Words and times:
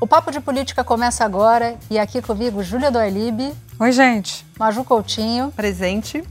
O 0.00 0.06
Papo 0.06 0.30
de 0.30 0.38
Política 0.38 0.84
começa 0.84 1.24
agora 1.24 1.76
e 1.90 1.98
aqui 1.98 2.22
comigo 2.22 2.62
Júlia 2.62 2.88
Doilib, 2.88 3.52
Oi, 3.80 3.92
gente. 3.92 4.46
Maju 4.58 4.84
Coutinho. 4.84 5.52
Presente. 5.56 6.22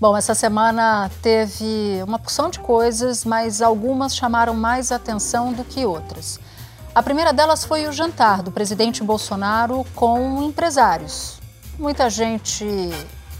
Bom, 0.00 0.16
essa 0.16 0.34
semana 0.34 1.10
teve 1.22 2.02
uma 2.06 2.18
porção 2.18 2.48
de 2.48 2.58
coisas, 2.58 3.24
mas 3.24 3.60
algumas 3.60 4.16
chamaram 4.16 4.54
mais 4.54 4.92
atenção 4.92 5.52
do 5.52 5.64
que 5.64 5.84
outras. 5.84 6.38
A 6.94 7.02
primeira 7.02 7.32
delas 7.32 7.64
foi 7.66 7.86
o 7.86 7.92
jantar 7.92 8.42
do 8.42 8.50
presidente 8.50 9.02
Bolsonaro 9.02 9.84
com 9.94 10.42
empresários. 10.42 11.38
Muita 11.78 12.08
gente 12.08 12.66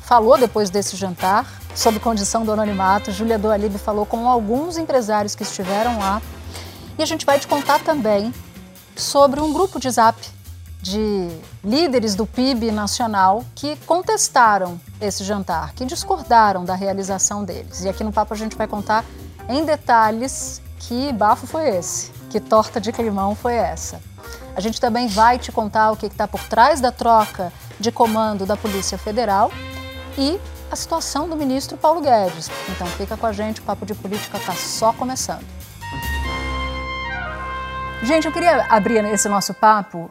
falou 0.03 0.37
depois 0.37 0.69
desse 0.69 0.97
jantar 0.97 1.47
sob 1.75 1.99
condição 1.99 2.45
do 2.45 2.53
anonimato. 2.53 3.11
Júlia 3.11 3.39
Doalib 3.39 3.79
falou 3.79 4.05
com 4.05 4.29
alguns 4.29 4.77
empresários 4.77 5.35
que 5.35 5.43
estiveram 5.43 5.99
lá. 5.99 6.21
E 6.99 7.03
a 7.03 7.07
gente 7.07 7.25
vai 7.25 7.39
te 7.39 7.47
contar 7.47 7.81
também 7.81 8.33
sobre 8.97 9.41
um 9.41 9.53
grupo 9.53 9.79
de 9.79 9.91
zap 9.91 10.19
de 10.81 11.29
líderes 11.65 12.15
do 12.15 12.27
PIB 12.27 12.71
nacional 12.71 13.45
que 13.55 13.77
contestaram 13.87 14.81
esse 15.01 15.25
jantar, 15.25 15.73
que 15.75 15.85
discordaram 15.85 16.65
da 16.65 16.75
realização 16.75 17.45
deles. 17.45 17.85
E 17.85 17.89
aqui 17.89 18.05
no 18.05 18.13
Papo 18.13 18.35
a 18.35 18.37
gente 18.37 18.57
vai 18.57 18.69
contar 18.69 19.05
em 19.49 19.65
detalhes 19.65 20.63
que 20.79 21.13
bafo 21.13 21.47
foi 21.47 21.69
esse, 21.77 22.13
que 22.31 22.39
torta 22.39 22.81
de 22.81 22.93
climão 22.93 23.35
foi 23.35 23.55
essa. 23.55 24.01
A 24.55 24.61
gente 24.61 24.81
também 24.81 25.09
vai 25.09 25.39
te 25.39 25.51
contar 25.51 25.91
o 25.91 25.97
que 25.97 26.07
está 26.07 26.29
por 26.29 26.43
trás 26.45 26.81
da 26.81 26.93
troca 26.93 27.53
de 27.81 27.91
comando 27.91 28.47
da 28.47 28.57
Polícia 28.57 28.97
Federal 28.97 29.51
e 30.17 30.41
a 30.71 30.77
situação 30.77 31.29
do 31.29 31.37
ministro 31.37 31.77
Paulo 31.77 32.01
Guedes. 32.01 32.49
Então 32.69 32.87
fica 32.87 33.17
com 33.17 33.27
a 33.27 33.33
gente, 33.33 33.61
o 33.61 33.65
Papo 33.65 33.85
de 33.85 33.95
Política 33.95 34.39
está 34.39 34.55
só 34.55 34.93
começando. 34.93 35.45
Gente, 38.03 38.27
eu 38.27 38.33
queria 38.33 38.67
abrir 38.69 39.05
esse 39.07 39.29
nosso 39.29 39.55
papo 39.55 40.11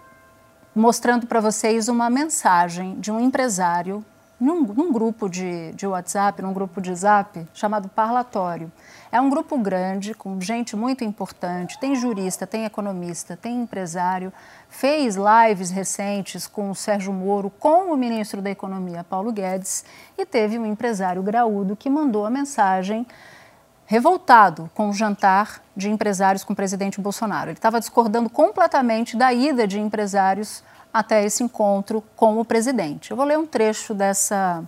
mostrando 0.75 1.27
para 1.27 1.39
vocês 1.39 1.87
uma 1.87 2.09
mensagem 2.09 2.99
de 2.99 3.11
um 3.11 3.19
empresário 3.19 4.03
num, 4.39 4.63
num 4.63 4.91
grupo 4.91 5.29
de, 5.29 5.71
de, 5.73 5.87
WhatsApp, 5.87 6.41
num 6.41 6.51
grupo 6.51 6.81
de 6.81 6.93
Zap 6.93 7.47
chamado 7.53 7.87
Parlatório. 7.87 8.71
É 9.11 9.21
um 9.21 9.29
grupo 9.29 9.57
grande, 9.57 10.13
com 10.13 10.41
gente 10.41 10.75
muito 10.75 11.03
importante, 11.03 11.79
tem 11.79 11.95
jurista, 11.95 12.45
tem 12.45 12.65
economista, 12.65 13.37
tem 13.37 13.61
empresário, 13.61 14.33
fez 14.67 15.15
lives 15.15 15.69
recentes 15.69 16.47
com 16.47 16.71
o 16.71 16.75
Sérgio 16.75 17.13
Moro, 17.13 17.49
com 17.49 17.93
o 17.93 17.95
ministro 17.95 18.41
da 18.41 18.49
Economia, 18.49 19.05
Paulo 19.05 19.31
Guedes, 19.31 19.85
e 20.17 20.25
teve 20.25 20.57
um 20.57 20.65
empresário 20.65 21.23
graúdo 21.23 21.75
que 21.75 21.89
mandou 21.89 22.25
a 22.25 22.29
mensagem 22.29 23.05
revoltado 23.85 24.69
com 24.73 24.89
o 24.89 24.93
jantar 24.93 25.61
de 25.75 25.89
empresários 25.89 26.43
com 26.43 26.53
o 26.53 26.55
presidente 26.55 26.99
Bolsonaro. 26.99 27.49
Ele 27.49 27.57
estava 27.57 27.79
discordando 27.79 28.29
completamente 28.29 29.15
da 29.15 29.31
ida 29.33 29.67
de 29.67 29.79
empresários 29.79 30.63
até 30.93 31.23
esse 31.25 31.43
encontro 31.43 32.03
com 32.15 32.39
o 32.39 32.45
presidente. 32.45 33.11
Eu 33.11 33.17
vou 33.17 33.25
ler 33.25 33.37
um 33.37 33.45
trecho 33.45 33.93
dessa, 33.93 34.63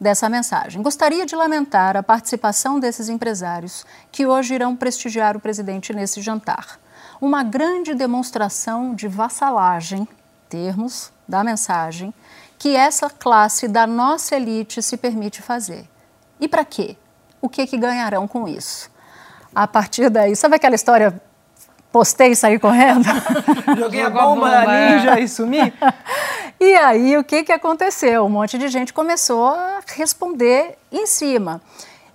dessa 0.00 0.28
mensagem. 0.28 0.82
Gostaria 0.82 1.26
de 1.26 1.36
lamentar 1.36 1.96
a 1.96 2.02
participação 2.02 2.80
desses 2.80 3.08
empresários 3.08 3.84
que 4.10 4.26
hoje 4.26 4.54
irão 4.54 4.74
prestigiar 4.74 5.36
o 5.36 5.40
presidente 5.40 5.92
nesse 5.92 6.22
jantar. 6.22 6.80
Uma 7.20 7.42
grande 7.42 7.94
demonstração 7.94 8.94
de 8.94 9.06
vassalagem, 9.06 10.08
termos 10.48 11.12
da 11.28 11.44
mensagem, 11.44 12.14
que 12.58 12.74
essa 12.74 13.10
classe 13.10 13.68
da 13.68 13.86
nossa 13.86 14.34
elite 14.36 14.82
se 14.82 14.96
permite 14.96 15.42
fazer. 15.42 15.86
E 16.40 16.48
para 16.48 16.64
quê? 16.64 16.96
O 17.40 17.48
que, 17.48 17.66
que 17.66 17.76
ganharão 17.76 18.26
com 18.28 18.46
isso. 18.46 18.90
A 19.54 19.66
partir 19.66 20.08
daí, 20.10 20.36
sabe 20.36 20.56
aquela 20.56 20.74
história 20.74 21.20
postei 21.92 22.30
e 22.30 22.36
saí 22.36 22.58
correndo? 22.58 23.04
Joguei 23.76 24.02
a 24.02 24.10
bomba, 24.10 24.34
bomba 24.34 24.66
ninja 24.66 25.18
é. 25.18 25.22
e 25.22 25.28
sumi? 25.28 25.72
e 26.60 26.74
aí, 26.76 27.16
o 27.16 27.24
que, 27.24 27.42
que 27.44 27.52
aconteceu? 27.52 28.24
Um 28.24 28.28
monte 28.28 28.58
de 28.58 28.68
gente 28.68 28.92
começou 28.92 29.48
a 29.48 29.80
responder 29.86 30.78
em 30.92 31.06
cima. 31.06 31.60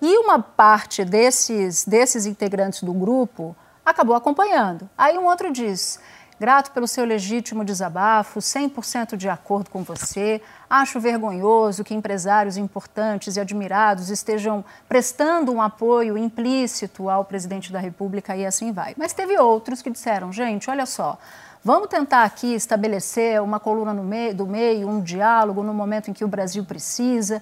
E 0.02 0.18
uma 0.18 0.40
parte 0.40 1.04
desses, 1.04 1.86
desses 1.86 2.26
integrantes 2.26 2.84
do 2.84 2.94
grupo 2.94 3.56
acabou 3.86 4.16
acompanhando. 4.16 4.90
Aí 4.98 5.18
um 5.18 5.26
outro 5.26 5.52
diz: 5.52 6.00
Grato 6.38 6.72
pelo 6.72 6.86
seu 6.86 7.06
legítimo 7.06 7.64
desabafo, 7.64 8.42
100% 8.42 9.16
de 9.16 9.30
acordo 9.30 9.70
com 9.70 9.84
você. 9.84 10.42
Acho 10.70 11.00
vergonhoso 11.00 11.82
que 11.82 11.94
empresários 11.94 12.58
importantes 12.58 13.38
e 13.38 13.40
admirados 13.40 14.10
estejam 14.10 14.64
prestando 14.88 15.54
um 15.54 15.62
apoio 15.62 16.18
implícito 16.18 17.10
ao 17.10 17.24
presidente 17.24 17.72
da 17.72 17.80
República 17.80 18.36
e 18.36 18.46
assim 18.46 18.74
vai. 18.74 18.94
Mas 18.98 19.14
teve 19.14 19.38
outros 19.40 19.82
que 19.82 19.90
disseram: 19.90 20.34
gente, 20.34 20.70
olha 20.70 20.86
só, 20.86 21.18
vamos 21.64 21.88
tentar 21.88 22.24
aqui 22.24 22.54
estabelecer 22.54 23.42
uma 23.42 23.58
coluna 23.60 23.94
meio, 23.94 24.36
do 24.36 24.46
meio, 24.46 24.90
um 24.90 25.02
diálogo 25.02 25.64
no 25.64 25.74
momento 25.74 26.12
em 26.12 26.14
que 26.14 26.26
o 26.26 26.28
Brasil 26.28 26.66
precisa. 26.66 27.42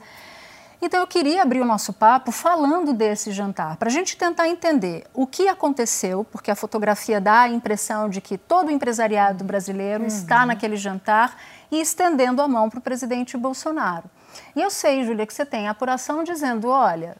Então 0.85 0.99
eu 0.99 1.07
queria 1.07 1.41
abrir 1.41 1.61
o 1.61 1.66
nosso 1.66 1.94
papo 1.94 2.29
falando 2.29 2.91
desse 2.91 3.31
jantar, 3.31 3.77
para 3.77 3.88
a 3.88 3.91
gente 3.91 4.17
tentar 4.17 4.49
entender 4.49 5.05
o 5.13 5.25
que 5.25 5.47
aconteceu, 5.47 6.25
porque 6.29 6.51
a 6.51 6.55
fotografia 6.57 7.21
dá 7.21 7.44
a 7.44 7.47
impressão 7.47 8.09
de 8.09 8.19
que 8.19 8.38
todo 8.38 8.67
o 8.67 8.69
empresariado 8.69 9.45
brasileiro 9.45 10.01
uhum. 10.01 10.07
está 10.07 10.45
naquele 10.45 10.75
jantar 10.75 11.38
e 11.71 11.79
estendendo 11.79 12.41
a 12.41 12.49
mão 12.49 12.69
para 12.69 12.79
o 12.79 12.81
presidente 12.81 13.38
Bolsonaro. 13.38 14.09
E 14.53 14.61
eu 14.61 14.69
sei, 14.69 15.05
Júlia, 15.05 15.25
que 15.25 15.33
você 15.33 15.45
tem 15.45 15.69
a 15.69 15.71
apuração 15.71 16.21
dizendo: 16.21 16.67
olha, 16.67 17.15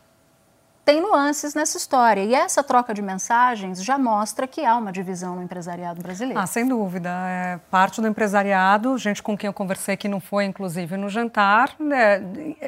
tem 0.86 1.02
nuances 1.02 1.54
nessa 1.54 1.78
história. 1.78 2.24
E 2.24 2.34
essa 2.34 2.62
troca 2.62 2.94
de 2.94 3.02
mensagens 3.02 3.84
já 3.84 3.98
mostra 3.98 4.46
que 4.46 4.66
há 4.66 4.76
uma 4.76 4.92
divisão 4.92 5.36
no 5.36 5.44
empresariado 5.44 6.02
brasileiro. 6.02 6.40
Ah, 6.40 6.46
sem 6.46 6.68
dúvida. 6.68 7.10
É 7.10 7.60
parte 7.72 8.02
do 8.02 8.08
empresariado, 8.08 8.98
gente 8.98 9.24
com 9.24 9.38
quem 9.38 9.48
eu 9.48 9.54
conversei 9.54 9.96
que 9.96 10.08
não 10.08 10.20
foi, 10.20 10.46
inclusive, 10.46 10.98
no 10.98 11.08
jantar, 11.08 11.74
né, 11.80 12.22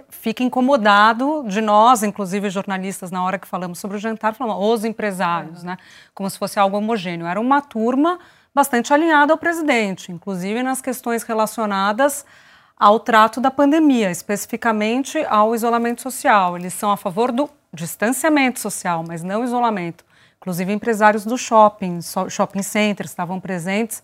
fica 0.10 0.44
incomodado 0.44 1.44
de 1.48 1.60
nós, 1.60 2.04
inclusive 2.04 2.50
jornalistas, 2.50 3.12
na 3.12 3.24
hora 3.24 3.38
que 3.38 3.48
falamos 3.48 3.80
sobre 3.80 3.98
o 3.98 4.00
jantar, 4.00 4.34
falamos 4.34 4.64
os 4.66 4.86
empresários, 4.86 5.60
uhum. 5.60 5.68
né? 5.68 5.78
Como 6.14 6.30
se 6.30 6.38
fosse 6.38 6.58
algo 6.58 6.78
homogêneo. 6.78 7.28
Era 7.28 7.40
uma 7.40 7.62
turma 7.62 8.20
bastante 8.54 8.94
alinhada 8.94 9.34
ao 9.34 9.38
presidente, 9.38 10.14
inclusive 10.14 10.64
nas 10.64 10.82
questões 10.82 11.24
relacionadas 11.24 12.26
ao 12.78 13.00
trato 13.00 13.42
da 13.42 13.52
pandemia, 13.52 14.12
especificamente 14.12 15.18
ao 15.30 15.54
isolamento 15.54 16.02
social. 16.02 16.58
Eles 16.58 16.74
são 16.74 16.92
a 16.92 16.98
favor 16.98 17.32
do 17.32 17.50
distanciamento 17.76 18.60
social, 18.60 19.04
mas 19.08 19.22
não 19.22 19.44
isolamento. 19.44 20.04
Inclusive, 20.38 20.72
empresários 20.72 21.26
do 21.26 21.38
shopping, 21.38 22.00
shopping 22.30 22.62
centers 22.62 23.10
estavam 23.10 23.40
presentes. 23.40 24.02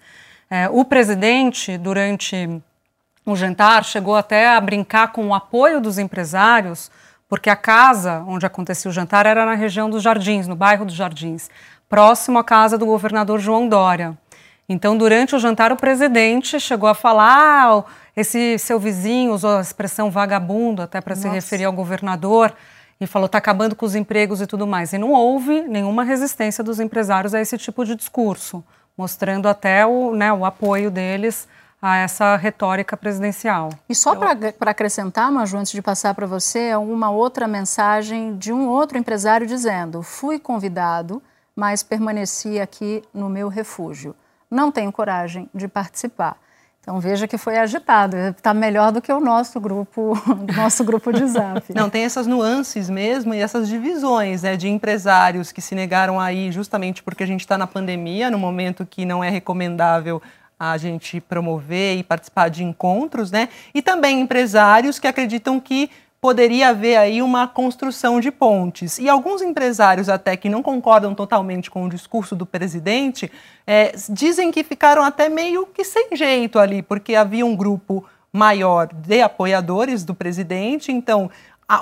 É, 0.49 0.67
o 0.69 0.83
presidente, 0.83 1.77
durante 1.77 2.61
o 3.25 3.35
jantar, 3.35 3.83
chegou 3.85 4.15
até 4.15 4.49
a 4.49 4.59
brincar 4.59 5.11
com 5.11 5.27
o 5.27 5.33
apoio 5.33 5.79
dos 5.79 5.97
empresários, 5.97 6.91
porque 7.29 7.49
a 7.49 7.55
casa 7.55 8.23
onde 8.27 8.45
acontecia 8.45 8.89
o 8.89 8.93
jantar 8.93 9.25
era 9.25 9.45
na 9.45 9.53
região 9.53 9.89
dos 9.89 10.03
Jardins, 10.03 10.47
no 10.47 10.55
bairro 10.55 10.83
dos 10.83 10.95
Jardins, 10.95 11.49
próximo 11.87 12.39
à 12.39 12.43
casa 12.43 12.77
do 12.77 12.85
governador 12.85 13.39
João 13.39 13.69
Dória. 13.69 14.17
Então, 14.67 14.97
durante 14.97 15.35
o 15.35 15.39
jantar, 15.39 15.71
o 15.71 15.75
presidente 15.75 16.59
chegou 16.59 16.89
a 16.89 16.95
falar: 16.95 17.67
ah, 17.67 17.83
esse 18.15 18.57
seu 18.57 18.79
vizinho 18.79 19.33
usou 19.33 19.57
a 19.57 19.61
expressão 19.61 20.09
vagabundo, 20.09 20.81
até 20.81 20.99
para 20.99 21.15
se 21.15 21.27
referir 21.27 21.65
ao 21.65 21.73
governador 21.73 22.53
e 23.01 23.07
falou 23.07 23.25
está 23.25 23.39
acabando 23.39 23.75
com 23.75 23.83
os 23.83 23.95
empregos 23.95 24.41
e 24.41 24.47
tudo 24.47 24.67
mais. 24.67 24.93
E 24.93 24.97
não 24.99 25.11
houve 25.11 25.63
nenhuma 25.63 26.03
resistência 26.03 26.63
dos 26.63 26.79
empresários 26.79 27.33
a 27.33 27.41
esse 27.41 27.57
tipo 27.57 27.83
de 27.83 27.95
discurso, 27.95 28.63
mostrando 28.95 29.49
até 29.49 29.83
o, 29.83 30.13
né, 30.13 30.31
o 30.31 30.45
apoio 30.45 30.91
deles 30.91 31.47
a 31.81 31.97
essa 31.97 32.35
retórica 32.35 32.95
presidencial. 32.95 33.69
E 33.89 33.95
só 33.95 34.15
para 34.15 34.69
acrescentar, 34.69 35.31
Maju, 35.31 35.57
antes 35.57 35.71
de 35.71 35.81
passar 35.81 36.13
para 36.13 36.27
você, 36.27 36.75
uma 36.75 37.09
outra 37.09 37.47
mensagem 37.47 38.37
de 38.37 38.53
um 38.53 38.69
outro 38.69 38.99
empresário 38.99 39.47
dizendo: 39.47 40.03
fui 40.03 40.37
convidado, 40.37 41.23
mas 41.55 41.81
permaneci 41.81 42.59
aqui 42.59 43.03
no 43.11 43.27
meu 43.27 43.47
refúgio. 43.47 44.15
Não 44.49 44.71
tenho 44.71 44.91
coragem 44.91 45.49
de 45.55 45.67
participar. 45.67 46.37
Então 46.81 46.99
veja 46.99 47.27
que 47.27 47.37
foi 47.37 47.59
agitado, 47.59 48.17
está 48.17 48.55
melhor 48.55 48.91
do 48.91 49.01
que 49.01 49.13
o 49.13 49.19
nosso 49.19 49.59
grupo, 49.59 50.13
nosso 50.55 50.83
grupo 50.83 51.13
de 51.13 51.27
zap. 51.27 51.71
Não, 51.75 51.91
tem 51.91 52.03
essas 52.03 52.25
nuances 52.25 52.89
mesmo 52.89 53.35
e 53.35 53.39
essas 53.39 53.69
divisões 53.69 54.41
né, 54.41 54.57
de 54.57 54.67
empresários 54.67 55.51
que 55.51 55.61
se 55.61 55.75
negaram 55.75 56.19
aí 56.19 56.51
justamente 56.51 57.03
porque 57.03 57.23
a 57.23 57.27
gente 57.27 57.41
está 57.41 57.55
na 57.55 57.67
pandemia, 57.67 58.31
no 58.31 58.39
momento 58.39 58.83
que 58.83 59.05
não 59.05 59.23
é 59.23 59.29
recomendável 59.29 60.19
a 60.59 60.75
gente 60.77 61.21
promover 61.21 61.97
e 61.97 62.03
participar 62.03 62.49
de 62.49 62.63
encontros, 62.63 63.31
né? 63.31 63.49
E 63.73 63.81
também 63.81 64.21
empresários 64.21 64.99
que 64.99 65.07
acreditam 65.07 65.59
que 65.59 65.89
poderia 66.21 66.69
haver 66.69 66.97
aí 66.97 67.19
uma 67.19 67.47
construção 67.47 68.19
de 68.19 68.29
pontes. 68.29 68.99
E 68.99 69.09
alguns 69.09 69.41
empresários, 69.41 70.07
até 70.07 70.37
que 70.37 70.47
não 70.47 70.61
concordam 70.61 71.15
totalmente 71.15 71.71
com 71.71 71.83
o 71.83 71.89
discurso 71.89 72.35
do 72.35 72.45
presidente, 72.45 73.31
é, 73.65 73.91
dizem 74.07 74.51
que 74.51 74.63
ficaram 74.63 75.01
até 75.01 75.27
meio 75.27 75.65
que 75.65 75.83
sem 75.83 76.15
jeito 76.15 76.59
ali, 76.59 76.83
porque 76.83 77.15
havia 77.15 77.43
um 77.43 77.55
grupo 77.55 78.05
maior 78.31 78.87
de 78.93 79.21
apoiadores 79.21 80.05
do 80.05 80.13
presidente, 80.13 80.91
então 80.91 81.29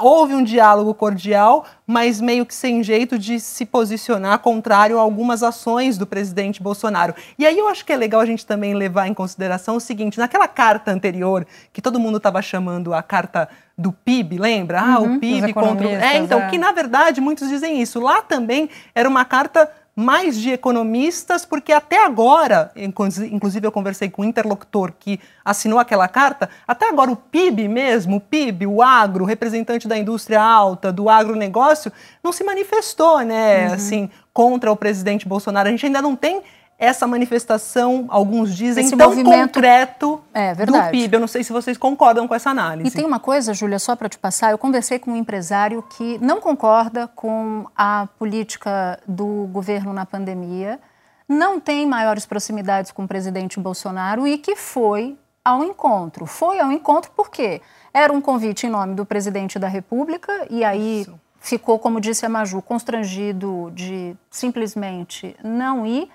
houve 0.01 0.35
um 0.35 0.43
diálogo 0.43 0.93
cordial, 0.93 1.65
mas 1.87 2.21
meio 2.21 2.45
que 2.45 2.53
sem 2.53 2.83
jeito 2.83 3.17
de 3.17 3.39
se 3.39 3.65
posicionar 3.65 4.39
contrário 4.39 4.97
a 4.99 5.01
algumas 5.01 5.41
ações 5.41 5.97
do 5.97 6.05
presidente 6.05 6.61
Bolsonaro. 6.61 7.15
E 7.37 7.45
aí 7.45 7.57
eu 7.57 7.67
acho 7.67 7.85
que 7.85 7.91
é 7.91 7.97
legal 7.97 8.21
a 8.21 8.25
gente 8.25 8.45
também 8.45 8.73
levar 8.73 9.07
em 9.07 9.13
consideração 9.13 9.75
o 9.75 9.79
seguinte: 9.79 10.19
naquela 10.19 10.47
carta 10.47 10.91
anterior, 10.91 11.45
que 11.73 11.81
todo 11.81 11.99
mundo 11.99 12.17
estava 12.17 12.41
chamando 12.41 12.93
a 12.93 13.01
carta 13.01 13.49
do 13.77 13.91
PIB, 13.91 14.37
lembra? 14.37 14.81
Ah, 14.81 14.99
uhum, 14.99 15.15
o 15.15 15.19
PIB 15.19 15.53
contra. 15.53 15.87
É, 15.87 16.17
então, 16.17 16.41
é. 16.41 16.49
que 16.49 16.57
na 16.57 16.71
verdade 16.71 17.21
muitos 17.21 17.47
dizem 17.47 17.81
isso. 17.81 17.99
Lá 17.99 18.21
também 18.21 18.69
era 18.93 19.07
uma 19.07 19.23
carta 19.23 19.71
mais 19.99 20.37
de 20.37 20.49
economistas, 20.49 21.45
porque 21.45 21.73
até 21.73 22.05
agora, 22.05 22.71
inclusive 22.73 23.67
eu 23.67 23.71
conversei 23.71 24.09
com 24.09 24.21
um 24.21 24.25
interlocutor 24.25 24.93
que 24.97 25.19
assinou 25.43 25.77
aquela 25.77 26.07
carta, 26.07 26.49
até 26.65 26.87
agora 26.87 27.11
o 27.11 27.17
PIB 27.17 27.67
mesmo, 27.67 28.15
o 28.15 28.21
PIB, 28.21 28.65
o 28.65 28.81
agro, 28.81 29.25
representante 29.25 29.89
da 29.89 29.97
indústria 29.97 30.41
alta, 30.41 30.89
do 30.89 31.09
agronegócio, 31.09 31.91
não 32.23 32.31
se 32.31 32.45
manifestou, 32.45 33.19
né, 33.19 33.67
uhum. 33.67 33.73
assim, 33.73 34.09
contra 34.31 34.71
o 34.71 34.75
presidente 34.77 35.27
Bolsonaro. 35.27 35.67
A 35.67 35.71
gente 35.71 35.85
ainda 35.85 36.01
não 36.01 36.15
tem 36.15 36.43
essa 36.79 37.05
manifestação, 37.05 38.05
alguns 38.07 38.55
dizem, 38.55 38.85
Esse 38.85 38.95
tão 38.95 39.09
movimento... 39.09 39.53
concreto 39.53 40.21
é, 40.33 40.55
do 40.55 40.71
PIB. 40.89 41.13
Eu 41.13 41.19
não 41.19 41.27
sei 41.27 41.43
se 41.43 41.51
vocês 41.51 41.77
concordam 41.77 42.25
com 42.25 42.33
essa 42.33 42.49
análise. 42.49 42.87
E 42.87 42.91
tem 42.91 43.05
uma 43.05 43.19
coisa, 43.19 43.53
Júlia, 43.53 43.77
só 43.77 43.97
para 43.97 44.07
te 44.07 44.17
passar, 44.17 44.51
eu 44.51 44.57
conversei 44.57 44.97
com 44.97 45.11
um 45.11 45.15
empresário 45.17 45.83
que 45.83 46.17
não 46.19 46.39
concorda 46.39 47.05
com 47.05 47.65
a 47.75 48.07
política 48.17 48.97
do 49.05 49.49
governo 49.51 49.91
na 49.91 50.05
pandemia, 50.05 50.79
não 51.27 51.59
tem 51.59 51.85
maiores 51.85 52.25
proximidades 52.25 52.91
com 52.91 53.03
o 53.03 53.07
presidente 53.07 53.59
Bolsonaro 53.59 54.25
e 54.25 54.37
que 54.37 54.55
foi 54.55 55.17
ao 55.43 55.61
encontro. 55.65 56.25
Foi 56.25 56.61
ao 56.61 56.71
encontro 56.71 57.11
porque 57.13 57.61
era 57.93 58.13
um 58.13 58.21
convite 58.21 58.67
em 58.67 58.69
nome 58.69 58.95
do 58.95 59.05
presidente 59.05 59.59
da 59.59 59.67
República 59.67 60.47
e 60.49 60.63
aí 60.63 61.01
Isso. 61.01 61.19
ficou, 61.41 61.77
como 61.77 61.99
disse 61.99 62.25
a 62.25 62.29
Maju, 62.29 62.61
constrangido 62.61 63.69
de 63.75 64.15
simplesmente 64.31 65.35
não 65.43 65.85
ir 65.85 66.09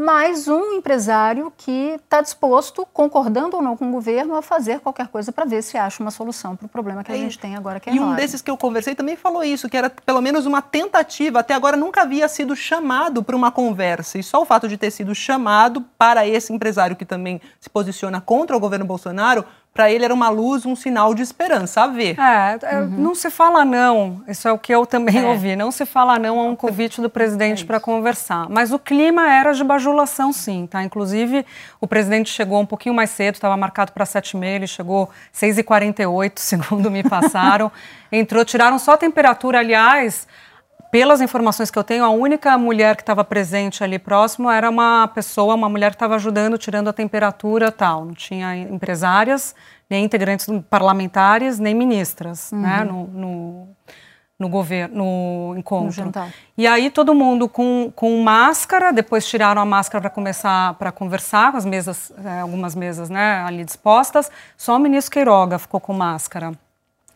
mas 0.00 0.48
um 0.48 0.72
empresário 0.72 1.52
que 1.58 1.98
está 2.02 2.22
disposto, 2.22 2.86
concordando 2.90 3.56
ou 3.56 3.62
não 3.62 3.76
com 3.76 3.86
o 3.86 3.92
governo, 3.92 4.34
a 4.34 4.40
fazer 4.40 4.80
qualquer 4.80 5.08
coisa 5.08 5.30
para 5.30 5.44
ver 5.44 5.62
se 5.62 5.76
acha 5.76 6.02
uma 6.02 6.10
solução 6.10 6.56
para 6.56 6.64
o 6.64 6.68
problema 6.70 7.04
que 7.04 7.12
a 7.12 7.16
gente 7.16 7.38
tem 7.38 7.54
agora, 7.54 7.78
que 7.78 7.90
é 7.90 7.94
E 7.94 8.00
um 8.00 8.14
desses 8.14 8.40
que 8.40 8.50
eu 8.50 8.56
conversei 8.56 8.94
também 8.94 9.14
falou 9.14 9.44
isso, 9.44 9.68
que 9.68 9.76
era 9.76 9.90
pelo 9.90 10.22
menos 10.22 10.46
uma 10.46 10.62
tentativa, 10.62 11.40
até 11.40 11.52
agora 11.52 11.76
nunca 11.76 12.00
havia 12.00 12.26
sido 12.28 12.56
chamado 12.56 13.22
para 13.22 13.36
uma 13.36 13.52
conversa, 13.52 14.18
e 14.18 14.22
só 14.22 14.40
o 14.40 14.46
fato 14.46 14.66
de 14.66 14.78
ter 14.78 14.90
sido 14.90 15.14
chamado 15.14 15.82
para 15.98 16.26
esse 16.26 16.50
empresário 16.50 16.96
que 16.96 17.04
também 17.04 17.38
se 17.60 17.68
posiciona 17.68 18.22
contra 18.22 18.56
o 18.56 18.60
governo 18.60 18.86
Bolsonaro, 18.86 19.44
para 19.72 19.90
ele 19.90 20.04
era 20.04 20.12
uma 20.12 20.28
luz, 20.28 20.66
um 20.66 20.74
sinal 20.74 21.14
de 21.14 21.22
esperança, 21.22 21.82
a 21.82 21.86
ver. 21.86 22.18
É, 22.18 22.58
é, 22.62 22.80
uhum. 22.80 22.88
não 22.88 23.14
se 23.14 23.30
fala 23.30 23.64
não, 23.64 24.22
isso 24.26 24.48
é 24.48 24.52
o 24.52 24.58
que 24.58 24.74
eu 24.74 24.84
também 24.84 25.18
é. 25.18 25.26
ouvi, 25.26 25.54
não 25.54 25.70
se 25.70 25.86
fala 25.86 26.18
não 26.18 26.40
a 26.40 26.44
um 26.44 26.56
convite 26.56 27.00
do 27.00 27.08
presidente 27.08 27.62
é 27.62 27.66
para 27.66 27.78
conversar. 27.78 28.48
Mas 28.50 28.72
o 28.72 28.78
clima 28.78 29.32
era 29.32 29.52
de 29.52 29.62
bajulação, 29.62 30.32
sim, 30.32 30.66
tá? 30.66 30.82
Inclusive, 30.82 31.46
o 31.80 31.86
presidente 31.86 32.30
chegou 32.30 32.60
um 32.60 32.66
pouquinho 32.66 32.94
mais 32.94 33.10
cedo, 33.10 33.36
estava 33.36 33.56
marcado 33.56 33.92
para 33.92 34.04
7h30, 34.04 34.44
ele 34.44 34.66
chegou 34.66 35.08
6h48, 35.34 36.32
segundo 36.40 36.90
me 36.90 37.02
passaram. 37.02 37.70
Entrou, 38.10 38.44
tiraram 38.44 38.78
só 38.78 38.94
a 38.94 38.96
temperatura, 38.96 39.60
aliás 39.60 40.26
pelas 40.90 41.20
informações 41.20 41.70
que 41.70 41.78
eu 41.78 41.84
tenho, 41.84 42.04
a 42.04 42.10
única 42.10 42.58
mulher 42.58 42.96
que 42.96 43.02
estava 43.02 43.22
presente 43.24 43.84
ali 43.84 43.98
próximo 43.98 44.50
era 44.50 44.68
uma 44.68 45.06
pessoa, 45.08 45.54
uma 45.54 45.68
mulher 45.68 45.90
que 45.90 45.96
estava 45.96 46.16
ajudando, 46.16 46.58
tirando 46.58 46.88
a 46.88 46.92
temperatura 46.92 47.70
tal. 47.70 48.04
Não 48.04 48.14
tinha 48.14 48.56
empresárias, 48.56 49.54
nem 49.88 50.04
integrantes 50.04 50.46
parlamentares, 50.68 51.58
nem 51.58 51.74
ministras, 51.74 52.50
uhum. 52.50 52.60
né, 52.60 52.84
no, 52.84 53.06
no, 53.06 53.68
no, 54.38 54.48
governo, 54.48 54.96
no 54.96 55.58
encontro. 55.58 56.06
No 56.06 56.32
e 56.58 56.66
aí 56.66 56.90
todo 56.90 57.14
mundo 57.14 57.48
com, 57.48 57.92
com 57.94 58.20
máscara, 58.20 58.92
depois 58.92 59.26
tiraram 59.26 59.62
a 59.62 59.64
máscara 59.64 60.00
para 60.00 60.10
começar 60.10 60.74
para 60.74 60.90
conversar, 60.90 61.52
com 61.52 61.58
as 61.58 61.64
mesas, 61.64 62.12
é, 62.24 62.40
algumas 62.40 62.74
mesas, 62.74 63.08
né, 63.08 63.44
ali 63.44 63.64
dispostas. 63.64 64.30
Só 64.56 64.76
o 64.76 64.78
ministro 64.80 65.12
Queiroga 65.12 65.56
ficou 65.58 65.78
com 65.78 65.92
máscara. 65.92 66.52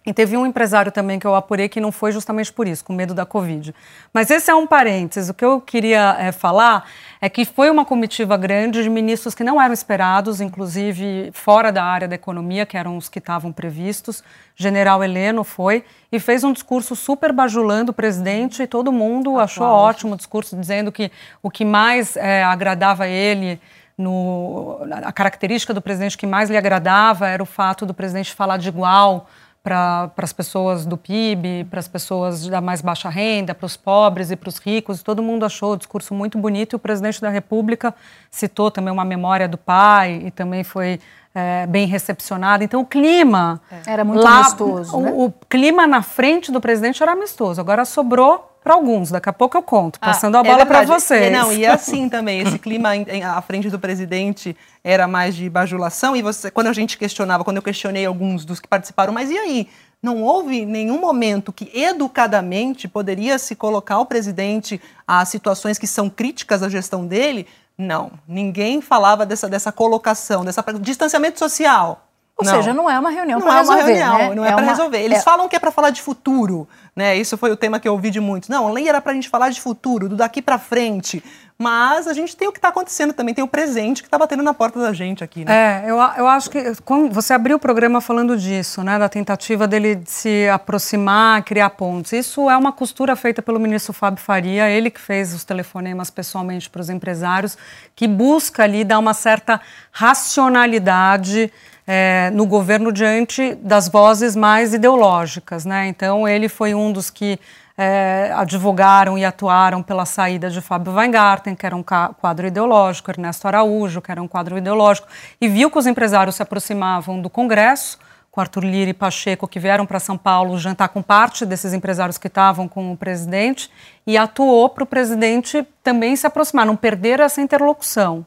E 0.06 0.12
teve 0.12 0.36
um 0.36 0.44
empresário 0.44 0.92
também 0.92 1.18
que 1.18 1.26
eu 1.26 1.34
apurei 1.34 1.66
que 1.66 1.80
não 1.80 1.90
foi 1.90 2.12
justamente 2.12 2.52
por 2.52 2.68
isso, 2.68 2.84
com 2.84 2.92
medo 2.92 3.14
da 3.14 3.24
Covid. 3.24 3.74
Mas 4.12 4.30
esse 4.30 4.50
é 4.50 4.54
um 4.54 4.66
parênteses. 4.66 5.30
O 5.30 5.34
que 5.34 5.44
eu 5.44 5.62
queria 5.62 6.14
é, 6.18 6.30
falar 6.30 6.86
é 7.22 7.28
que 7.30 7.46
foi 7.46 7.70
uma 7.70 7.86
comitiva 7.86 8.36
grande 8.36 8.82
de 8.82 8.90
ministros 8.90 9.34
que 9.34 9.42
não 9.42 9.60
eram 9.60 9.72
esperados, 9.72 10.42
inclusive 10.42 11.30
fora 11.32 11.72
da 11.72 11.82
área 11.82 12.06
da 12.06 12.14
economia, 12.14 12.66
que 12.66 12.76
eram 12.76 12.98
os 12.98 13.08
que 13.08 13.18
estavam 13.18 13.50
previstos. 13.50 14.22
General 14.54 15.02
Heleno 15.02 15.42
foi 15.42 15.84
e 16.12 16.20
fez 16.20 16.44
um 16.44 16.52
discurso 16.52 16.94
super 16.94 17.32
bajulando 17.32 17.92
o 17.92 17.94
presidente 17.94 18.62
e 18.62 18.66
todo 18.66 18.92
mundo 18.92 19.38
achou 19.38 19.66
ótimo 19.66 20.12
o 20.12 20.16
discurso, 20.18 20.54
dizendo 20.54 20.92
que 20.92 21.10
o 21.42 21.50
que 21.50 21.64
mais 21.64 22.14
é, 22.16 22.44
agradava 22.44 23.04
a 23.04 23.08
ele 23.08 23.58
no, 23.96 24.80
a 25.02 25.12
característica 25.12 25.72
do 25.72 25.80
presidente 25.80 26.18
que 26.18 26.26
mais 26.26 26.50
lhe 26.50 26.56
agradava 26.58 27.26
era 27.26 27.42
o 27.42 27.46
fato 27.46 27.86
do 27.86 27.94
presidente 27.94 28.34
falar 28.34 28.58
de 28.58 28.68
igual 28.68 29.28
para 29.64 30.12
as 30.18 30.32
pessoas 30.32 30.84
do 30.84 30.94
PIB, 30.94 31.66
para 31.70 31.80
as 31.80 31.88
pessoas 31.88 32.46
da 32.46 32.60
mais 32.60 32.82
baixa 32.82 33.08
renda, 33.08 33.54
para 33.54 33.64
os 33.64 33.78
pobres 33.78 34.30
e 34.30 34.36
para 34.36 34.50
os 34.50 34.58
ricos. 34.58 35.02
Todo 35.02 35.22
mundo 35.22 35.46
achou 35.46 35.72
o 35.72 35.76
discurso 35.78 36.12
muito 36.12 36.36
bonito 36.36 36.74
e 36.74 36.76
o 36.76 36.78
presidente 36.78 37.18
da 37.18 37.30
República 37.30 37.94
citou 38.30 38.70
também 38.70 38.92
uma 38.92 39.06
memória 39.06 39.48
do 39.48 39.56
pai 39.56 40.20
e 40.26 40.30
também 40.30 40.62
foi 40.62 41.00
é, 41.34 41.66
bem 41.66 41.86
recepcionado. 41.86 42.62
Então 42.62 42.80
o 42.80 42.86
clima 42.86 43.60
é. 43.70 43.92
era 43.92 44.04
muito 44.04 44.22
lá, 44.22 44.40
amistoso. 44.40 44.96
O, 44.96 45.00
né? 45.00 45.12
o 45.14 45.32
clima 45.48 45.86
na 45.86 46.02
frente 46.02 46.52
do 46.52 46.60
presidente 46.60 47.02
era 47.02 47.12
amistoso. 47.12 47.60
Agora 47.60 47.84
sobrou 47.84 48.50
para 48.62 48.72
alguns. 48.72 49.10
Daqui 49.10 49.28
a 49.28 49.32
pouco 49.32 49.58
eu 49.58 49.62
conto, 49.62 49.98
ah, 50.00 50.06
passando 50.06 50.36
ah, 50.36 50.40
a 50.40 50.42
bola 50.42 50.62
é 50.62 50.64
para 50.64 50.84
vocês. 50.84 51.30
não, 51.30 51.52
e 51.52 51.64
é 51.64 51.70
assim 51.70 52.08
também, 52.08 52.40
esse 52.40 52.58
clima 52.58 52.90
à 53.36 53.42
frente 53.42 53.68
do 53.68 53.78
presidente 53.78 54.56
era 54.82 55.06
mais 55.06 55.34
de 55.34 55.50
bajulação, 55.50 56.16
e 56.16 56.22
você, 56.22 56.50
quando 56.50 56.68
a 56.68 56.72
gente 56.72 56.96
questionava, 56.96 57.44
quando 57.44 57.58
eu 57.58 57.62
questionei 57.62 58.06
alguns 58.06 58.44
dos 58.44 58.60
que 58.60 58.66
participaram, 58.66 59.12
mas 59.12 59.30
e 59.30 59.36
aí? 59.36 59.68
Não 60.02 60.22
houve 60.22 60.66
nenhum 60.66 61.00
momento 61.00 61.50
que 61.50 61.70
educadamente 61.72 62.86
poderia 62.86 63.38
se 63.38 63.56
colocar 63.56 63.98
o 63.98 64.04
presidente 64.04 64.78
a 65.08 65.24
situações 65.24 65.78
que 65.78 65.86
são 65.86 66.10
críticas 66.10 66.62
à 66.62 66.68
gestão 66.68 67.06
dele? 67.06 67.46
Não, 67.76 68.12
ninguém 68.26 68.80
falava 68.80 69.26
dessa, 69.26 69.48
dessa 69.48 69.72
colocação, 69.72 70.44
dessa 70.44 70.64
distanciamento 70.80 71.38
social. 71.38 72.04
Ou 72.36 72.44
não. 72.44 72.52
seja, 72.52 72.74
não 72.74 72.90
é 72.90 72.98
uma 72.98 73.10
reunião 73.10 73.40
para 73.40 73.58
resolver. 73.60 73.82
Não 73.82 73.84
é 73.84 73.84
uma 73.84 74.16
reunião, 74.16 74.28
né? 74.30 74.34
não 74.34 74.44
é, 74.44 74.48
é 74.48 74.54
para 74.54 74.66
resolver. 74.66 74.98
Eles 74.98 75.18
é... 75.18 75.22
falam 75.22 75.48
que 75.48 75.54
é 75.54 75.58
para 75.58 75.70
falar 75.70 75.90
de 75.90 76.02
futuro, 76.02 76.68
né? 76.94 77.16
Isso 77.16 77.38
foi 77.38 77.52
o 77.52 77.56
tema 77.56 77.78
que 77.78 77.86
eu 77.86 77.92
ouvi 77.92 78.10
de 78.10 78.18
muitos. 78.18 78.48
Não, 78.48 78.66
a 78.66 78.72
lei 78.72 78.88
era 78.88 79.00
para 79.00 79.12
a 79.12 79.14
gente 79.14 79.28
falar 79.28 79.50
de 79.50 79.60
futuro, 79.60 80.08
do 80.08 80.16
daqui 80.16 80.42
para 80.42 80.58
frente. 80.58 81.22
Mas 81.56 82.08
a 82.08 82.12
gente 82.12 82.36
tem 82.36 82.48
o 82.48 82.52
que 82.52 82.58
está 82.58 82.68
acontecendo 82.68 83.12
também, 83.12 83.32
tem 83.32 83.44
o 83.44 83.48
presente 83.48 84.02
que 84.02 84.08
está 84.08 84.18
batendo 84.18 84.42
na 84.42 84.52
porta 84.52 84.80
da 84.80 84.92
gente 84.92 85.22
aqui, 85.22 85.44
né? 85.44 85.84
É, 85.84 85.90
eu, 85.90 85.96
eu 85.96 86.26
acho 86.26 86.50
que 86.50 86.72
você 87.12 87.32
abriu 87.32 87.56
o 87.56 87.60
programa 87.60 88.00
falando 88.00 88.36
disso, 88.36 88.82
né? 88.82 88.98
Da 88.98 89.08
tentativa 89.08 89.68
dele 89.68 89.94
de 89.94 90.10
se 90.10 90.48
aproximar, 90.48 91.44
criar 91.44 91.70
pontos. 91.70 92.12
Isso 92.12 92.50
é 92.50 92.56
uma 92.56 92.72
costura 92.72 93.14
feita 93.14 93.40
pelo 93.40 93.60
ministro 93.60 93.92
Fábio 93.92 94.20
Faria, 94.20 94.68
ele 94.68 94.90
que 94.90 95.00
fez 95.00 95.32
os 95.32 95.44
telefonemas 95.44 96.10
pessoalmente 96.10 96.68
para 96.68 96.80
os 96.80 96.90
empresários, 96.90 97.56
que 97.94 98.08
busca 98.08 98.64
ali 98.64 98.82
dar 98.82 98.98
uma 98.98 99.14
certa 99.14 99.60
racionalidade 99.92 101.52
é, 101.86 102.30
no 102.32 102.46
governo 102.46 102.90
diante 102.90 103.54
das 103.54 103.88
vozes 103.88 104.34
mais 104.34 104.74
ideológicas. 104.74 105.64
Né? 105.64 105.86
Então, 105.86 106.26
ele 106.26 106.48
foi 106.48 106.74
um 106.74 106.90
dos 106.90 107.10
que 107.10 107.38
é, 107.76 108.32
advogaram 108.34 109.18
e 109.18 109.24
atuaram 109.24 109.82
pela 109.82 110.06
saída 110.06 110.48
de 110.48 110.60
Fábio 110.60 110.94
Weingarten, 110.94 111.54
que 111.54 111.66
era 111.66 111.74
um 111.74 111.82
quadro 111.82 112.46
ideológico, 112.46 113.10
Ernesto 113.10 113.48
Araújo, 113.48 114.00
que 114.00 114.10
era 114.10 114.22
um 114.22 114.28
quadro 114.28 114.56
ideológico, 114.56 115.08
e 115.40 115.48
viu 115.48 115.70
que 115.70 115.78
os 115.78 115.86
empresários 115.86 116.36
se 116.36 116.42
aproximavam 116.42 117.20
do 117.20 117.28
Congresso, 117.28 117.98
com 118.30 118.40
Arthur 118.40 118.64
Lira 118.64 118.90
e 118.90 118.94
Pacheco, 118.94 119.46
que 119.46 119.60
vieram 119.60 119.86
para 119.86 120.00
São 120.00 120.18
Paulo 120.18 120.58
jantar 120.58 120.88
com 120.88 121.00
parte 121.00 121.46
desses 121.46 121.72
empresários 121.72 122.18
que 122.18 122.26
estavam 122.26 122.66
com 122.66 122.92
o 122.92 122.96
presidente, 122.96 123.70
e 124.06 124.16
atuou 124.16 124.68
para 124.68 124.84
o 124.84 124.86
presidente 124.86 125.66
também 125.82 126.16
se 126.16 126.26
aproximar, 126.26 126.66
não 126.66 126.76
perder 126.76 127.20
essa 127.20 127.40
interlocução. 127.40 128.24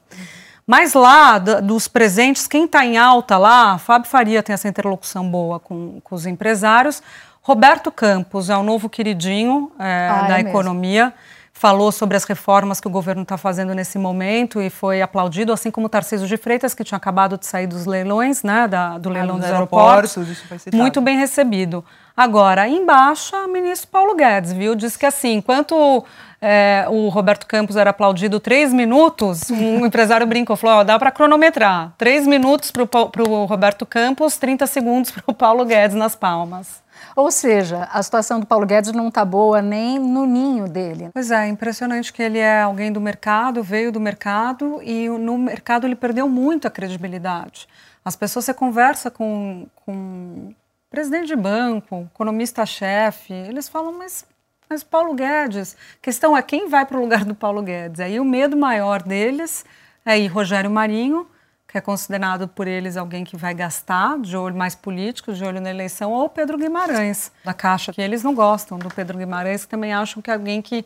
Mas 0.65 0.93
lá, 0.93 1.37
dos 1.37 1.87
presentes, 1.87 2.45
quem 2.45 2.65
está 2.65 2.85
em 2.85 2.97
alta 2.97 3.37
lá, 3.37 3.77
Fábio 3.77 4.09
Faria 4.09 4.43
tem 4.43 4.53
essa 4.53 4.67
interlocução 4.67 5.29
boa 5.29 5.61
com, 5.61 6.01
com 6.03 6.13
os 6.13 6.25
empresários. 6.25 7.01
Roberto 7.47 7.89
Campos 7.93 8.49
é 8.49 8.57
o 8.57 8.61
novo 8.61 8.89
queridinho 8.89 9.71
é, 9.79 10.09
ah, 10.11 10.27
da 10.27 10.37
é 10.37 10.41
economia. 10.41 11.05
Mesmo. 11.05 11.17
Falou 11.53 11.93
sobre 11.93 12.17
as 12.17 12.25
reformas 12.25 12.81
que 12.81 12.87
o 12.87 12.89
governo 12.89 13.21
está 13.21 13.37
fazendo 13.37 13.73
nesse 13.73 13.97
momento 13.97 14.61
e 14.61 14.69
foi 14.69 15.01
aplaudido, 15.01 15.53
assim 15.53 15.71
como 15.71 15.87
o 15.87 15.89
Tarcísio 15.89 16.27
de 16.27 16.35
Freitas, 16.35 16.73
que 16.73 16.83
tinha 16.83 16.97
acabado 16.97 17.37
de 17.37 17.45
sair 17.45 17.65
dos 17.65 17.85
leilões, 17.85 18.43
né, 18.43 18.67
da, 18.67 18.97
do 18.97 19.09
leilão 19.09 19.35
ah, 19.35 19.39
dos, 19.39 19.45
dos 19.45 19.53
aeroportos. 19.53 20.17
aeroportos 20.17 20.73
muito 20.73 20.99
bem 20.99 21.17
recebido. 21.17 21.85
Agora, 22.15 22.67
embaixo, 22.67 23.33
o 23.33 23.47
ministro 23.47 23.87
Paulo 23.87 24.13
Guedes, 24.13 24.51
viu? 24.51 24.75
Diz 24.75 24.97
que 24.97 25.05
assim, 25.05 25.35
enquanto 25.35 26.03
é, 26.41 26.85
o 26.89 27.07
Roberto 27.07 27.47
Campos 27.47 27.77
era 27.77 27.91
aplaudido 27.91 28.41
três 28.41 28.73
minutos, 28.73 29.49
um 29.49 29.85
empresário 29.85 30.27
brincou, 30.27 30.57
falou, 30.57 30.81
ó, 30.81 30.83
dá 30.83 30.99
para 30.99 31.11
cronometrar. 31.11 31.93
Três 31.97 32.27
minutos 32.27 32.71
para 32.71 32.83
o 33.23 33.45
Roberto 33.45 33.85
Campos, 33.85 34.37
30 34.37 34.67
segundos 34.67 35.11
para 35.11 35.23
o 35.25 35.33
Paulo 35.33 35.63
Guedes 35.63 35.95
nas 35.95 36.13
palmas. 36.13 36.85
Ou 37.17 37.31
seja, 37.31 37.89
a 37.91 38.03
situação 38.03 38.39
do 38.39 38.45
Paulo 38.45 38.63
Guedes 38.67 38.91
não 38.91 39.07
está 39.07 39.25
boa 39.25 39.59
nem 39.59 39.97
no 39.97 40.23
ninho 40.27 40.67
dele. 40.67 41.09
Pois 41.11 41.31
é, 41.31 41.47
impressionante 41.47 42.13
que 42.13 42.21
ele 42.21 42.37
é 42.37 42.61
alguém 42.61 42.91
do 42.91 43.01
mercado, 43.01 43.63
veio 43.63 43.91
do 43.91 43.99
mercado 43.99 44.79
e 44.83 45.09
no 45.09 45.35
mercado 45.35 45.87
ele 45.87 45.95
perdeu 45.95 46.29
muito 46.29 46.67
a 46.67 46.69
credibilidade. 46.69 47.67
As 48.05 48.15
pessoas, 48.15 48.45
você 48.45 48.53
conversa 48.53 49.09
com, 49.09 49.65
com 49.83 50.53
presidente 50.91 51.25
de 51.25 51.35
banco, 51.35 52.07
economista-chefe, 52.13 53.33
eles 53.33 53.67
falam, 53.67 53.93
mas, 53.93 54.23
mas 54.69 54.83
Paulo 54.83 55.15
Guedes, 55.15 55.75
a 55.95 56.03
questão 56.03 56.37
é 56.37 56.41
quem 56.43 56.69
vai 56.69 56.85
para 56.85 56.97
o 56.97 57.01
lugar 57.01 57.25
do 57.25 57.33
Paulo 57.33 57.63
Guedes. 57.63 57.99
Aí 57.99 58.19
o 58.19 58.25
medo 58.25 58.55
maior 58.55 59.01
deles 59.01 59.65
é 60.05 60.19
ir 60.19 60.27
Rogério 60.27 60.69
Marinho, 60.69 61.27
que 61.67 61.77
é 61.77 61.81
considerado 61.81 62.47
por 62.47 62.67
eles 62.67 62.95
alguém 62.95 63.25
que 63.25 63.35
vai 63.35 63.53
gastar, 63.53 64.17
de 64.19 64.37
olho 64.37 64.55
mais 64.55 64.73
político, 64.73 65.33
de 65.33 65.43
olho 65.43 65.59
na 65.59 65.69
eleição, 65.69 66.11
ou 66.11 66.29
Pedro 66.29 66.57
Guimarães, 66.57 67.31
da 67.43 67.53
Caixa, 67.53 67.91
que 67.91 68.01
eles 68.01 68.23
não 68.23 68.33
gostam 68.33 68.79
do 68.79 68.89
Pedro 68.89 69.17
Guimarães, 69.17 69.65
que 69.65 69.71
também 69.71 69.93
acham 69.93 70.21
que 70.21 70.31
é 70.31 70.33
alguém 70.33 70.61
que 70.61 70.83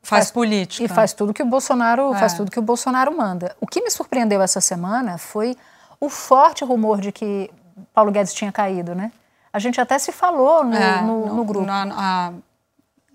faz, 0.00 0.24
faz 0.24 0.30
política. 0.30 0.84
E 0.84 0.88
faz 0.88 1.12
tudo 1.12 1.34
que 1.34 1.42
o 1.42 1.46
Bolsonaro, 1.46 2.14
é. 2.14 2.18
faz 2.18 2.34
tudo 2.34 2.50
que 2.50 2.58
o 2.58 2.62
Bolsonaro 2.62 3.16
manda. 3.16 3.56
O 3.60 3.66
que 3.66 3.82
me 3.82 3.90
surpreendeu 3.90 4.40
essa 4.40 4.60
semana 4.60 5.18
foi 5.18 5.56
o 5.98 6.08
forte 6.08 6.64
rumor 6.64 7.00
de 7.00 7.10
que 7.10 7.50
Paulo 7.92 8.12
Guedes 8.12 8.32
tinha 8.32 8.52
caído, 8.52 8.94
né? 8.94 9.10
A 9.52 9.58
gente 9.58 9.80
até 9.80 9.98
se 9.98 10.12
falou 10.12 10.64
no, 10.64 10.74
é, 10.74 11.02
no, 11.02 11.26
no, 11.26 11.34
no 11.34 11.44
grupo. 11.44 11.66
Na, 11.66 11.84
na, 11.84 12.32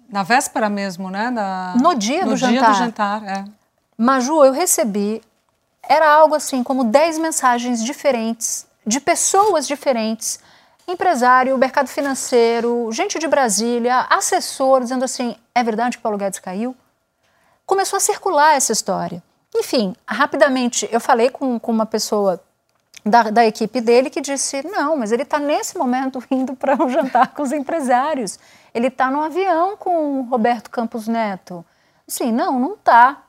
na, 0.10 0.24
véspera 0.24 0.70
mesmo, 0.70 1.10
né? 1.10 1.32
Da, 1.32 1.74
no 1.82 1.96
dia 1.96 2.26
no 2.26 2.32
do 2.32 2.38
dia 2.38 2.50
jantar. 2.50 2.72
do 2.72 2.78
jantar, 2.78 3.24
é. 3.24 3.46
Maju, 3.98 4.46
eu 4.46 4.54
recebi, 4.54 5.22
era 5.88 6.10
algo 6.10 6.36
assim 6.36 6.64
como 6.64 6.84
10 6.84 7.18
mensagens 7.18 7.84
diferentes, 7.84 8.68
de 8.86 9.00
pessoas 9.00 9.68
diferentes, 9.68 10.40
empresário, 10.88 11.58
mercado 11.58 11.88
financeiro, 11.88 12.90
gente 12.92 13.20
de 13.20 13.28
Brasília, 13.28 14.08
assessor, 14.10 14.82
dizendo 14.82 15.04
assim, 15.04 15.36
é 15.54 15.64
verdade 15.64 15.98
que 15.98 16.04
Paulo 16.04 16.18
Guedes 16.18 16.40
caiu? 16.40 16.76
Começou 17.66 17.98
a 17.98 18.00
circular 18.00 18.56
essa 18.56 18.72
história. 18.72 19.22
Enfim, 19.54 19.96
rapidamente, 20.08 20.88
eu 20.92 21.00
falei 21.02 21.30
com, 21.30 21.60
com 21.60 21.72
uma 21.72 21.86
pessoa 21.86 22.42
da, 23.04 23.24
da, 23.24 23.46
equipe 23.46 23.82
dele 23.82 24.10
que 24.10 24.22
disse: 24.22 24.66
não, 24.68 24.96
mas 24.96 25.12
ele 25.12 25.24
está 25.24 25.40
nesse 25.40 25.78
momento 25.78 26.24
indo 26.30 26.56
para 26.56 26.82
um 26.82 26.90
jantar 26.90 27.34
com 27.34 27.44
os 27.44 27.52
empresários. 27.52 28.40
Ele 28.74 28.88
está 28.88 29.10
no 29.10 29.22
avião 29.22 29.76
com 29.76 30.20
o 30.20 30.24
Roberto 30.24 30.70
Campos 30.70 31.08
Neto. 31.08 31.66
Assim, 32.08 32.32
não, 32.32 32.60
não 32.60 32.74
está. 32.74 33.24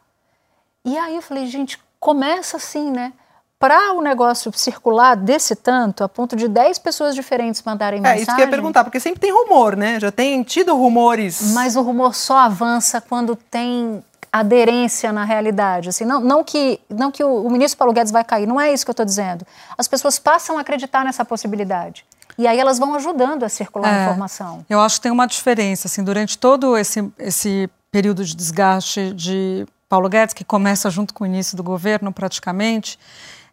E 0.85 0.97
aí 0.99 1.17
eu 1.17 1.23
falei: 1.23 1.47
gente, 1.47 1.81
começa 2.01 2.57
assim, 2.57 2.91
né? 2.91 3.13
Para 3.59 3.93
o 3.93 4.01
negócio 4.01 4.53
circular 4.55 5.17
desse 5.17 5.57
tanto, 5.57 6.05
a 6.05 6.09
ponto 6.09 6.37
de 6.37 6.47
10 6.47 6.79
pessoas 6.79 7.15
diferentes 7.15 7.61
mandarem 7.63 8.01
mensagem. 8.01 8.21
É 8.21 8.23
isso 8.23 8.35
que 8.35 8.41
eu 8.41 8.45
ia 8.45 8.51
perguntar, 8.51 8.85
porque 8.85 9.01
sempre 9.01 9.19
tem 9.19 9.33
rumor, 9.33 9.77
né? 9.77 9.99
Já 9.99 10.13
tem 10.13 10.43
tido 10.45 10.77
rumores. 10.77 11.53
Mas 11.53 11.75
o 11.75 11.83
rumor 11.83 12.15
só 12.15 12.39
avança 12.39 13.01
quando 13.01 13.35
tem 13.35 14.03
aderência 14.33 15.13
na 15.13 15.25
realidade. 15.25 15.89
Assim, 15.89 16.05
não, 16.05 16.21
não 16.21 16.45
que, 16.45 16.81
não 16.89 17.11
que 17.11 17.25
o, 17.25 17.47
o 17.47 17.51
ministro 17.51 17.79
Paulo 17.79 17.93
Guedes 17.93 18.13
vai 18.13 18.23
cair, 18.23 18.47
não 18.47 18.61
é 18.61 18.73
isso 18.73 18.85
que 18.85 18.91
eu 18.91 18.93
estou 18.93 19.07
dizendo. 19.07 19.45
As 19.77 19.89
pessoas 19.89 20.19
passam 20.21 20.57
a 20.57 20.61
acreditar 20.61 21.05
nessa 21.05 21.25
possibilidade. 21.25 22.05
E 22.39 22.47
aí 22.47 22.59
elas 22.61 22.79
vão 22.79 22.95
ajudando 22.95 23.43
a 23.43 23.49
circular 23.49 23.93
é, 23.93 23.99
a 23.99 24.03
informação. 24.05 24.65
Eu 24.71 24.81
acho 24.81 24.97
que 24.97 25.03
tem 25.03 25.13
uma 25.13 25.27
diferença. 25.27 25.89
Assim, 25.89 26.05
durante 26.05 26.39
todo 26.39 26.77
esse, 26.77 27.11
esse 27.19 27.69
período 27.91 28.25
de 28.25 28.37
desgaste 28.37 29.13
de 29.13 29.67
Paulo 29.89 30.09
Guedes, 30.09 30.35
que 30.35 30.45
começa 30.45 30.91
junto 30.91 31.15
com 31.15 31.25
o 31.25 31.27
início 31.27 31.57
do 31.57 31.63
governo, 31.63 32.13
praticamente, 32.13 32.99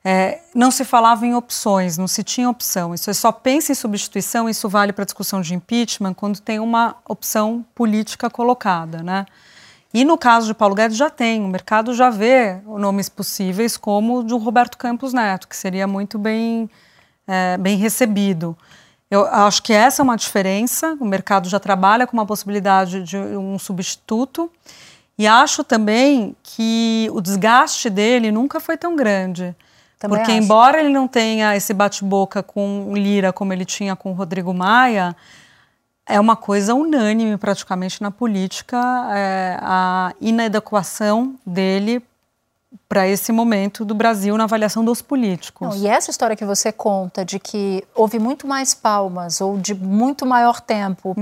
é, 0.04 0.42
não 0.54 0.70
se 0.70 0.86
falava 0.86 1.26
em 1.26 1.34
opções, 1.34 1.98
não 1.98 2.08
se 2.08 2.24
tinha 2.24 2.50
opção. 2.50 2.94
Isso 2.94 3.10
é 3.10 3.14
só 3.14 3.32
pensa 3.32 3.72
em 3.72 3.76
substituição, 3.76 4.48
isso 4.50 4.70
vale 4.70 4.94
para 4.94 5.04
a 5.04 5.06
discussão 5.06 5.42
de 5.42 5.56
impeachment 5.56 6.14
quando 6.14 6.40
tem 6.40 6.60
uma 6.60 6.96
opção 7.08 7.66
política 7.74 8.30
colocada, 8.30 9.02
né? 9.02 9.26
E 9.94 10.04
no 10.04 10.18
caso 10.18 10.48
de 10.48 10.54
Paulo 10.54 10.76
Guedes 10.76 10.98
já 10.98 11.10
tem, 11.10 11.42
o 11.42 11.48
mercado 11.48 11.94
já 11.94 12.10
vê 12.10 12.60
nomes 12.66 13.08
possíveis 13.08 13.78
como 13.78 14.20
o 14.20 14.24
de 14.24 14.34
Roberto 14.34 14.78
Campos 14.78 15.14
Neto, 15.14 15.48
que 15.48 15.56
seria 15.56 15.88
muito 15.88 16.20
bem, 16.20 16.70
é, 17.26 17.58
bem 17.58 17.78
recebido. 17.78 18.58
Eu 19.10 19.26
acho 19.26 19.64
que 19.64 19.72
essa 19.72 20.02
é 20.02 20.04
uma 20.04 20.18
diferença, 20.18 20.98
o 21.00 21.06
mercado 21.06 21.48
já 21.48 21.60
trabalha 21.60 22.06
com 22.06 22.12
uma 22.12 22.26
possibilidade 22.26 23.04
de 23.04 23.18
um 23.18 23.58
substituto, 23.58 24.52
e 25.18 25.28
acho 25.28 25.64
também 25.64 26.36
que 26.44 27.10
o 27.14 27.22
desgaste 27.22 27.90
dele 27.90 28.32
nunca 28.32 28.60
foi 28.60 28.78
tão 28.78 28.96
grande. 28.96 29.56
Também 29.98 30.18
porque, 30.18 30.32
acho. 30.32 30.44
embora 30.44 30.80
ele 30.80 30.90
não 30.90 31.08
tenha 31.08 31.56
esse 31.56 31.74
bate-boca 31.74 32.44
com 32.44 32.94
Lira 32.96 33.32
como 33.32 33.54
ele 33.54 33.66
tinha 33.66 33.96
com 33.96 34.12
o 34.12 34.14
Rodrigo 34.14 34.54
Maia, 34.54 35.16
é 36.06 36.20
uma 36.20 36.36
coisa 36.36 36.76
unânime 36.76 37.38
praticamente 37.38 38.02
na 38.02 38.12
política 38.12 38.78
é, 39.16 39.58
a 39.62 40.14
inadequação 40.22 41.36
dele 41.46 42.04
para 42.88 43.08
esse 43.08 43.32
momento 43.32 43.84
do 43.84 43.96
Brasil 43.96 44.38
na 44.38 44.46
avaliação 44.46 44.84
dos 44.84 45.02
políticos. 45.02 45.68
Não, 45.68 45.84
e 45.84 45.88
essa 45.88 46.12
história 46.12 46.36
que 46.36 46.46
você 46.46 46.72
conta 46.72 47.26
de 47.26 47.40
que 47.40 47.84
houve 47.94 48.20
muito 48.20 48.48
mais 48.48 48.74
palmas 48.74 49.42
ou 49.42 49.58
de 49.58 49.74
muito 49.74 50.26
maior 50.26 50.62
tempo 50.62 51.14
para 51.14 51.22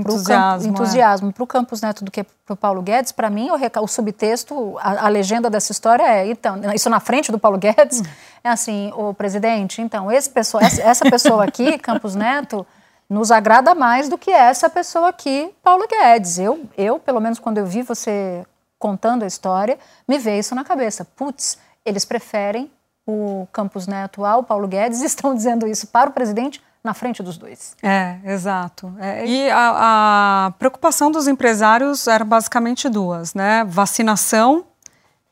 entusiasmo 0.66 1.32
para 1.32 1.42
o 1.42 1.44
é. 1.44 1.48
Campos 1.48 1.80
Neto 1.80 2.04
do 2.04 2.10
que 2.10 2.24
para 2.24 2.52
o 2.52 2.56
Paulo 2.56 2.82
Guedes, 2.82 3.12
para 3.12 3.30
mim 3.30 3.50
o, 3.50 3.82
o 3.82 3.86
subtexto, 3.86 4.76
a, 4.78 5.06
a, 5.06 5.08
legenda 5.08 5.48
dessa 5.48 5.72
história 5.72 6.02
é 6.02 6.28
então 6.28 6.60
isso 6.74 6.90
na 6.90 7.00
frente 7.00 7.32
do 7.32 7.38
Paulo 7.38 7.58
Guedes 7.58 8.00
hum. 8.00 8.04
é 8.42 8.50
assim, 8.50 8.92
o 8.94 9.14
presidente, 9.14 9.80
então 9.80 10.12
esse 10.12 10.28
pessoa, 10.28 10.62
essa, 10.62 10.82
essa 10.82 11.10
pessoa 11.10 11.44
aqui, 11.44 11.76
Campos 11.78 12.14
Neto 12.14 12.66
nos 13.08 13.30
agrada 13.30 13.74
mais 13.74 14.08
do 14.08 14.16
que 14.16 14.30
essa 14.30 14.68
pessoa 14.68 15.08
aqui, 15.08 15.50
Paulo 15.62 15.86
Guedes. 15.86 16.38
Eu, 16.38 16.64
eu, 16.76 16.98
pelo 16.98 17.20
menos 17.20 17.38
quando 17.38 17.58
eu 17.58 17.66
vi 17.66 17.82
você 17.82 18.44
contando 18.84 19.22
a 19.22 19.26
história, 19.26 19.78
me 20.06 20.18
veio 20.18 20.40
isso 20.40 20.54
na 20.54 20.62
cabeça. 20.62 21.06
Putz, 21.06 21.56
eles 21.86 22.04
preferem 22.04 22.70
o 23.06 23.48
Campos 23.50 23.86
Neto 23.86 24.26
ao 24.26 24.42
Paulo 24.44 24.68
Guedes 24.68 25.00
e 25.00 25.06
estão 25.08 25.34
dizendo 25.34 25.66
isso 25.66 25.86
para 25.86 26.10
o 26.10 26.12
presidente 26.12 26.62
na 26.84 26.92
frente 26.92 27.22
dos 27.22 27.38
dois. 27.38 27.74
É, 27.82 28.18
exato. 28.26 28.94
É, 29.00 29.26
e 29.26 29.50
a, 29.50 30.48
a 30.48 30.50
preocupação 30.58 31.10
dos 31.10 31.26
empresários 31.26 32.06
era 32.06 32.26
basicamente 32.26 32.90
duas, 32.90 33.32
né? 33.32 33.64
Vacinação 33.66 34.66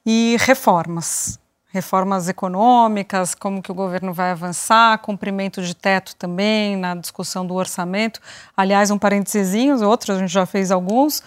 e 0.07 0.39
reformas 0.41 1.39
reformas 1.73 2.29
econômicas, 2.29 3.35
como 3.35 3.63
que 3.63 3.73
o 3.73 3.75
governo 3.75 4.13
vai 4.13 4.31
avançar, 4.31 4.99
cumprimento 4.99 5.63
de 5.63 5.75
teto 5.75 6.15
também, 6.17 6.77
na 6.77 6.95
discussão 6.95 7.47
do 7.47 7.55
orçamento. 7.55 8.21
Aliás, 8.55 8.91
um 8.91 8.99
parênteses, 8.99 9.81
outros, 9.81 10.15
a 10.15 10.21
gente 10.21 10.31
já 10.31 10.45
fez 10.45 10.71
alguns. 10.71 11.23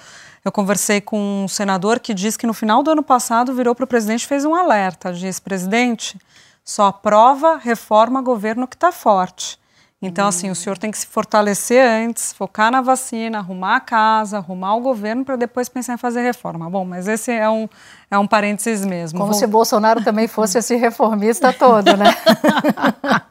Eu 0.46 0.52
conversei 0.52 1.02
com 1.02 1.44
um 1.44 1.48
senador 1.48 2.00
que 2.00 2.14
disse 2.14 2.38
que 2.38 2.46
no 2.46 2.54
final 2.54 2.84
do 2.84 2.92
ano 2.92 3.02
passado 3.02 3.52
virou 3.52 3.74
para 3.74 3.84
o 3.84 3.88
presidente 3.88 4.26
e 4.26 4.28
fez 4.28 4.46
um 4.46 4.54
alerta. 4.54 5.12
Diz, 5.12 5.40
presidente, 5.40 6.22
só 6.64 6.86
aprova 6.86 7.58
reforma 7.58 8.22
governo 8.22 8.68
que 8.68 8.76
está 8.76 8.92
forte. 8.92 9.60
Então, 10.06 10.28
assim, 10.28 10.50
o 10.50 10.56
senhor 10.56 10.78
tem 10.78 10.92
que 10.92 10.98
se 10.98 11.08
fortalecer 11.08 11.86
antes, 11.86 12.32
focar 12.34 12.72
na 12.72 12.82
vacina, 12.82 13.40
arrumar 13.40 13.78
a 13.78 13.80
casa, 13.80 14.38
arrumar 14.38 14.76
o 14.76 14.82
governo 14.82 15.26
para 15.26 15.36
depois 15.36 15.68
pensar 15.68 15.94
em 15.94 15.98
fazer 15.98 16.22
reforma. 16.22 16.70
Bom, 16.70 16.86
mas 16.86 17.08
esse 17.08 17.32
é 17.32 17.50
um, 17.50 17.68
é 18.10 18.18
um 18.18 18.28
parênteses 18.28 18.86
mesmo. 18.86 19.20
Como 19.20 19.32
Vou... 19.32 19.40
se 19.40 19.48
Bolsonaro 19.48 20.04
também 20.04 20.28
fosse 20.28 20.58
esse 20.58 20.76
reformista 20.76 21.52
todo, 21.52 21.98
né? 21.98 22.16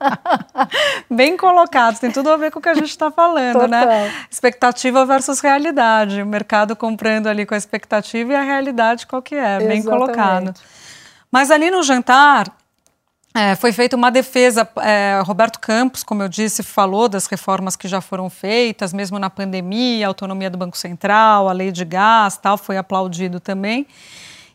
Bem 1.09 1.37
colocado, 1.37 1.99
tem 1.99 2.11
tudo 2.11 2.31
a 2.31 2.37
ver 2.37 2.51
com 2.51 2.59
o 2.59 2.63
que 2.63 2.69
a 2.69 2.75
gente 2.75 2.91
está 2.91 3.11
falando, 3.11 3.69
né? 3.69 3.81
Total. 3.81 3.87
né? 3.87 4.13
Expectativa 4.31 5.07
versus 5.07 5.41
realidade. 5.41 6.23
O 6.23 6.27
mercado 6.27 6.75
comprando 6.75 7.29
ali 7.29 7.47
com 7.47 7.55
a 7.55 7.59
expectativa 7.59 8.33
e 8.33 8.37
a 8.37 8.43
realidade 8.43 9.07
qual 9.07 9.23
que 9.23 9.35
é, 9.35 9.59
bem 9.59 9.83
colocado. 9.83 10.53
Mas 11.31 11.51
ali 11.51 11.71
no 11.71 11.83
jantar, 11.83 12.47
é, 13.35 13.57
foi 13.57 13.73
feita 13.73 13.97
uma 13.97 14.11
defesa. 14.11 14.69
É, 14.81 15.21
Roberto 15.25 15.59
Campos, 15.59 16.05
como 16.05 16.23
eu 16.23 16.29
disse, 16.29 16.63
falou 16.63 17.09
das 17.09 17.27
reformas 17.27 17.75
que 17.75 17.89
já 17.89 18.01
foram 18.01 18.31
feitas, 18.31 18.93
mesmo 18.93 19.19
na 19.19 19.29
pandemia, 19.29 20.07
a 20.07 20.09
autonomia 20.09 20.49
do 20.49 20.57
Banco 20.57 20.79
Central, 20.79 21.49
a 21.49 21.53
lei 21.53 21.73
de 21.73 21.85
gás, 21.85 22.37
tal, 22.37 22.57
foi 22.57 22.77
aplaudido 22.77 23.41
também. 23.41 23.89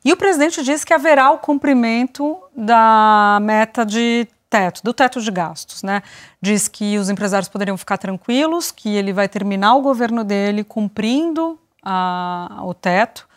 E 0.03 0.13
o 0.13 0.17
presidente 0.17 0.63
disse 0.63 0.85
que 0.85 0.93
haverá 0.93 1.29
o 1.29 1.39
cumprimento 1.39 2.41
da 2.55 3.37
meta 3.41 3.85
de 3.85 4.25
teto, 4.49 4.81
do 4.81 4.93
teto 4.93 5.21
de 5.21 5.29
gastos, 5.29 5.83
né? 5.83 6.01
Diz 6.41 6.69
que 6.69 6.97
os 6.97 7.09
empresários 7.09 7.49
poderiam 7.49 7.77
ficar 7.77 7.97
tranquilos, 7.97 8.71
que 8.71 8.95
ele 8.95 9.11
vai 9.11 9.27
terminar 9.27 9.75
o 9.75 9.81
governo 9.81 10.23
dele 10.23 10.63
cumprindo 10.63 11.59
a, 11.83 12.61
o 12.63 12.73
teto 12.73 13.27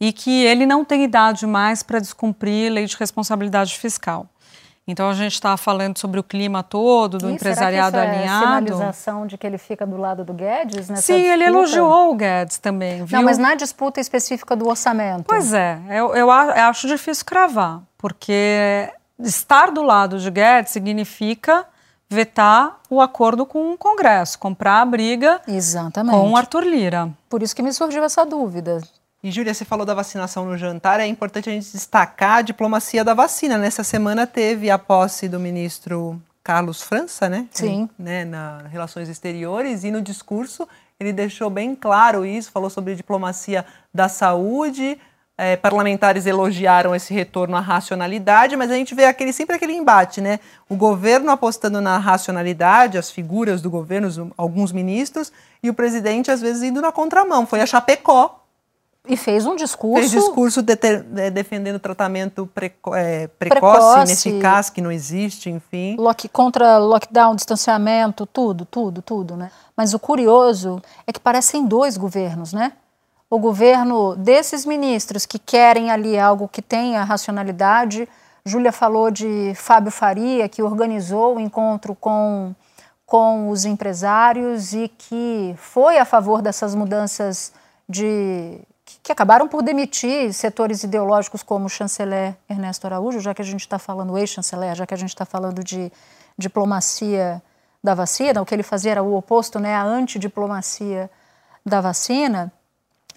e 0.00 0.12
que 0.12 0.44
ele 0.44 0.66
não 0.66 0.84
tem 0.84 1.04
idade 1.04 1.46
mais 1.46 1.84
para 1.84 2.00
descumprir 2.00 2.72
lei 2.72 2.84
de 2.84 2.96
responsabilidade 2.96 3.78
fiscal. 3.78 4.28
Então 4.88 5.10
a 5.10 5.12
gente 5.12 5.34
está 5.34 5.54
falando 5.58 5.98
sobre 5.98 6.18
o 6.18 6.22
clima 6.22 6.62
todo 6.62 7.18
do 7.18 7.28
E 7.28 7.34
empresariado 7.34 7.90
será 7.90 8.06
que 8.06 8.16
isso 8.16 8.20
alinhado. 8.20 8.44
É 8.44 8.68
sinalização 8.72 9.26
de 9.26 9.36
que 9.36 9.46
ele 9.46 9.58
fica 9.58 9.86
do 9.86 9.98
lado 9.98 10.24
do 10.24 10.32
Guedes 10.32 10.88
nessa 10.88 11.02
Sim, 11.02 11.12
ele 11.12 11.44
disputa? 11.44 11.58
elogiou 11.58 12.10
o 12.10 12.14
Guedes 12.14 12.56
também, 12.56 13.04
viu? 13.04 13.18
Não, 13.18 13.22
mas 13.22 13.36
na 13.36 13.54
disputa 13.54 14.00
específica 14.00 14.56
do 14.56 14.66
orçamento. 14.66 15.24
Pois 15.28 15.52
é, 15.52 15.78
eu, 15.90 16.16
eu 16.16 16.30
acho 16.30 16.88
difícil 16.88 17.26
cravar, 17.26 17.82
porque 17.98 18.90
estar 19.20 19.70
do 19.70 19.82
lado 19.82 20.18
de 20.18 20.30
Guedes 20.30 20.72
significa 20.72 21.66
vetar 22.08 22.78
o 22.88 23.02
acordo 23.02 23.44
com 23.44 23.72
o 23.74 23.76
Congresso, 23.76 24.38
comprar 24.38 24.80
a 24.80 24.84
briga 24.86 25.42
Exatamente. 25.46 26.16
com 26.16 26.30
o 26.30 26.36
Arthur 26.36 26.62
Lira. 26.64 27.10
Por 27.28 27.42
isso 27.42 27.54
que 27.54 27.62
me 27.62 27.74
surgiu 27.74 28.02
essa 28.02 28.24
dúvida. 28.24 28.80
E, 29.22 29.30
Júlia, 29.32 29.52
você 29.52 29.64
falou 29.64 29.84
da 29.84 29.94
vacinação 29.94 30.44
no 30.44 30.56
jantar, 30.56 31.00
é 31.00 31.06
importante 31.06 31.48
a 31.50 31.52
gente 31.52 31.72
destacar 31.72 32.38
a 32.38 32.42
diplomacia 32.42 33.04
da 33.04 33.14
vacina. 33.14 33.58
Nessa 33.58 33.82
semana 33.82 34.26
teve 34.26 34.70
a 34.70 34.78
posse 34.78 35.28
do 35.28 35.40
ministro 35.40 36.20
Carlos 36.44 36.82
França, 36.82 37.28
né? 37.28 37.46
Sim. 37.50 37.88
Né, 37.98 38.24
na 38.24 38.58
Relações 38.70 39.08
Exteriores, 39.08 39.82
e 39.82 39.90
no 39.90 40.00
discurso 40.00 40.68
ele 41.00 41.12
deixou 41.12 41.50
bem 41.50 41.74
claro 41.74 42.24
isso, 42.24 42.50
falou 42.52 42.70
sobre 42.70 42.94
diplomacia 42.94 43.64
da 43.92 44.08
saúde, 44.08 44.98
eh, 45.36 45.56
parlamentares 45.56 46.24
elogiaram 46.26 46.94
esse 46.94 47.12
retorno 47.14 47.56
à 47.56 47.60
racionalidade, 47.60 48.56
mas 48.56 48.70
a 48.70 48.74
gente 48.74 48.94
vê 48.94 49.04
aquele, 49.04 49.32
sempre 49.32 49.54
aquele 49.56 49.72
embate, 49.74 50.20
né? 50.20 50.40
O 50.68 50.74
governo 50.76 51.30
apostando 51.30 51.80
na 51.80 51.98
racionalidade, 51.98 52.98
as 52.98 53.10
figuras 53.10 53.60
do 53.62 53.68
governo, 53.70 54.08
os- 54.08 54.20
alguns 54.36 54.72
ministros, 54.72 55.32
e 55.62 55.68
o 55.70 55.74
presidente 55.74 56.30
às 56.30 56.40
vezes 56.40 56.62
indo 56.62 56.80
na 56.80 56.90
contramão. 56.92 57.46
Foi 57.46 57.60
a 57.60 57.66
Chapecó, 57.66 58.44
E 59.08 59.16
fez 59.16 59.46
um 59.46 59.56
discurso. 59.56 59.98
Fez 60.00 60.10
discurso 60.10 60.60
deter- 60.62 61.04
eh, 61.16 61.30
defendendo 61.30 61.78
tratamento 61.78 62.46
preco- 62.54 62.94
eh, 62.94 63.26
precoce, 63.38 63.60
Precoce. 64.04 64.28
ineficaz, 64.28 64.70
que 64.70 64.80
não 64.80 64.92
existe, 64.92 65.48
enfim. 65.50 65.96
Lock, 65.98 66.28
contra 66.28 66.78
lockdown, 66.78 67.34
distanciamento, 67.34 68.26
tudo, 68.26 68.64
tudo, 68.64 69.00
tudo, 69.02 69.36
né? 69.36 69.50
Mas 69.76 69.94
o 69.94 69.98
curioso 69.98 70.80
é 71.06 71.12
que 71.12 71.20
parecem 71.20 71.66
dois 71.66 71.96
governos, 71.96 72.52
né? 72.52 72.72
O 73.30 73.38
governo 73.38 74.14
desses 74.16 74.64
ministros 74.64 75.26
que 75.26 75.38
querem 75.38 75.90
ali 75.90 76.18
algo 76.18 76.48
que 76.48 76.62
tenha 76.62 77.02
racionalidade. 77.04 78.08
Júlia 78.44 78.72
falou 78.72 79.10
de 79.10 79.52
Fábio 79.54 79.90
Faria, 79.92 80.48
que 80.48 80.62
organizou 80.62 81.36
o 81.36 81.40
encontro 81.40 81.94
com, 81.94 82.54
com 83.04 83.50
os 83.50 83.66
empresários 83.66 84.72
e 84.72 84.88
que 84.88 85.54
foi 85.58 85.98
a 85.98 86.04
favor 86.06 86.40
dessas 86.40 86.74
mudanças 86.74 87.52
de 87.86 88.58
que, 89.02 89.12
acabaram 89.12 89.46
por 89.46 89.62
demitir 89.62 90.32
setores 90.32 90.82
ideológicos 90.82 91.42
como 91.42 91.66
o 91.66 91.68
chanceler 91.68 92.34
Ernesto 92.48 92.86
Araújo, 92.86 93.20
já 93.20 93.34
que 93.34 93.42
a 93.42 93.44
gente 93.44 93.60
está 93.60 93.78
falando, 93.78 94.16
ex-chanceler, 94.16 94.74
já 94.74 94.86
que 94.86 94.94
a 94.94 94.96
gente 94.96 95.10
está 95.10 95.26
falando 95.26 95.62
de 95.62 95.92
diplomacia 96.36 97.42
da 97.82 97.94
vacina, 97.94 98.40
o 98.40 98.46
que 98.46 98.54
ele 98.54 98.62
fazia 98.62 98.92
era 98.92 99.02
o 99.02 99.14
oposto, 99.14 99.58
né, 99.58 99.74
a 99.74 99.82
antidiplomacia 99.82 101.10
da 101.64 101.80
vacina, 101.80 102.52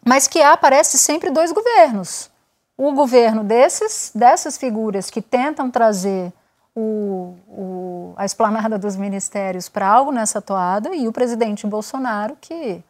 mas 0.03 0.27
que 0.27 0.41
aparece 0.41 0.97
sempre 0.97 1.29
dois 1.29 1.51
governos. 1.51 2.29
O 2.77 2.91
governo 2.91 3.43
desses, 3.43 4.11
dessas 4.13 4.57
figuras 4.57 5.09
que 5.09 5.21
tentam 5.21 5.69
trazer 5.69 6.33
o, 6.75 7.35
o, 7.47 8.13
a 8.17 8.25
esplanada 8.25 8.77
dos 8.77 8.95
ministérios 8.95 9.69
para 9.69 9.87
algo 9.87 10.11
nessa 10.11 10.41
toada 10.41 10.95
e 10.95 11.07
o 11.07 11.11
presidente 11.11 11.67
Bolsonaro 11.67 12.37
que 12.39 12.83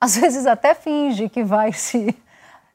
às 0.00 0.16
vezes 0.16 0.46
até 0.46 0.74
finge 0.74 1.28
que 1.28 1.42
vai 1.42 1.72
se, 1.72 2.16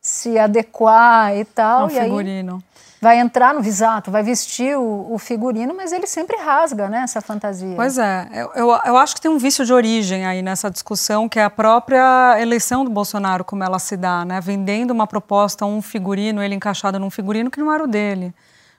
se 0.02 0.38
adequar 0.38 1.36
e 1.36 1.46
tal. 1.46 1.84
Ao 1.84 1.90
e 1.90 1.98
aí 1.98 2.06
figurino. 2.06 2.62
vai 3.02 3.20
entrar 3.20 3.54
no 3.54 3.62
visato, 3.62 4.12
vai 4.12 4.22
vestir 4.22 4.78
o, 4.78 5.14
o 5.14 5.18
figurino, 5.18 5.74
mas 5.76 5.92
ele 5.94 6.06
sempre 6.06 6.38
rasga 6.38 6.90
né, 6.90 7.02
essa 7.04 7.22
fantasia. 7.22 7.76
Pois 7.76 7.98
é, 7.98 8.28
eu, 8.34 8.52
eu, 8.56 8.80
eu 8.86 8.98
acho 8.98 9.16
que 9.16 9.22
tem 9.22 9.32
um 9.32 9.38
vício 9.38 9.66
de 9.66 9.74
origem 9.74 10.26
aí 10.26 10.42
nessa 10.42 10.70
discussão, 10.70 11.30
que 11.30 11.40
é 11.40 11.44
a 11.44 11.50
própria 11.50 12.38
eleição 12.42 12.84
do 12.84 12.92
Bolsonaro, 12.92 13.46
como 13.46 13.64
ela 13.64 13.80
se 13.80 13.96
dá, 13.96 14.26
né? 14.26 14.42
Vendendo 14.42 14.92
uma 14.92 15.08
proposta, 15.08 15.66
um 15.66 15.82
figurino, 15.82 16.44
ele 16.44 16.56
encaixado 16.56 17.00
num 17.00 17.10
figurino 17.10 17.50
que 17.50 17.60
não 17.60 17.72
era 17.72 17.84
o 17.84 17.88
dele, 17.88 18.34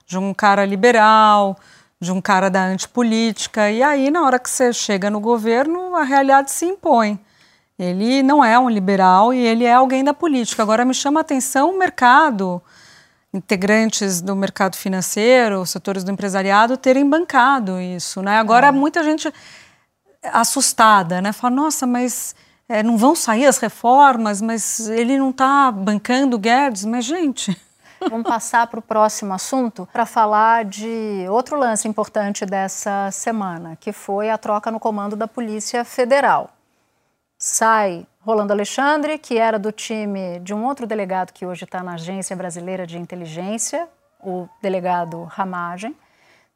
de 0.06 0.18
um 0.18 0.34
cara 0.34 0.66
liberal, 0.66 1.56
de 1.98 2.12
um 2.12 2.20
cara 2.20 2.50
da 2.50 2.62
antipolítica. 2.62 3.70
E 3.70 3.82
aí, 3.82 4.10
na 4.10 4.22
hora 4.22 4.38
que 4.38 4.50
você 4.50 4.70
chega 4.74 5.08
no 5.08 5.18
governo, 5.18 5.96
a 5.96 6.02
realidade 6.02 6.50
se 6.50 6.66
impõe. 6.66 7.18
Ele 7.78 8.22
não 8.22 8.44
é 8.44 8.58
um 8.58 8.68
liberal 8.68 9.34
e 9.34 9.38
ele 9.38 9.64
é 9.64 9.74
alguém 9.74 10.04
da 10.04 10.14
política. 10.14 10.62
Agora, 10.62 10.84
me 10.84 10.94
chama 10.94 11.20
a 11.20 11.22
atenção 11.22 11.70
o 11.70 11.78
mercado 11.78 12.62
integrantes 13.32 14.20
do 14.20 14.36
mercado 14.36 14.76
financeiro, 14.76 15.66
setores 15.66 16.04
do 16.04 16.10
empresariado 16.12 16.76
terem 16.76 17.08
bancado 17.08 17.80
isso, 17.80 18.22
né? 18.22 18.38
Agora 18.38 18.70
muita 18.70 19.02
gente 19.02 19.32
assustada, 20.22 21.20
né? 21.20 21.32
Fala, 21.32 21.56
nossa, 21.56 21.84
mas 21.84 22.34
é, 22.68 22.82
não 22.82 22.96
vão 22.96 23.14
sair 23.16 23.46
as 23.46 23.58
reformas, 23.58 24.40
mas 24.40 24.88
ele 24.88 25.18
não 25.18 25.30
está 25.30 25.72
bancando 25.72 26.38
Guedes, 26.38 26.84
mas 26.84 27.04
gente. 27.04 27.60
Vamos 28.08 28.28
passar 28.28 28.66
para 28.66 28.78
o 28.78 28.82
próximo 28.82 29.32
assunto 29.34 29.88
para 29.92 30.06
falar 30.06 30.64
de 30.64 31.26
outro 31.28 31.58
lance 31.58 31.88
importante 31.88 32.46
dessa 32.46 33.10
semana, 33.10 33.76
que 33.80 33.92
foi 33.92 34.30
a 34.30 34.38
troca 34.38 34.70
no 34.70 34.78
comando 34.78 35.16
da 35.16 35.26
Polícia 35.26 35.84
Federal. 35.84 36.50
Sai 37.46 38.06
Rolando 38.22 38.54
Alexandre, 38.54 39.18
que 39.18 39.36
era 39.36 39.58
do 39.58 39.70
time 39.70 40.40
de 40.40 40.54
um 40.54 40.64
outro 40.64 40.86
delegado 40.86 41.30
que 41.30 41.44
hoje 41.44 41.64
está 41.64 41.82
na 41.82 41.92
Agência 41.92 42.34
Brasileira 42.34 42.86
de 42.86 42.96
Inteligência, 42.96 43.86
o 44.18 44.48
delegado 44.62 45.24
Ramagem, 45.24 45.94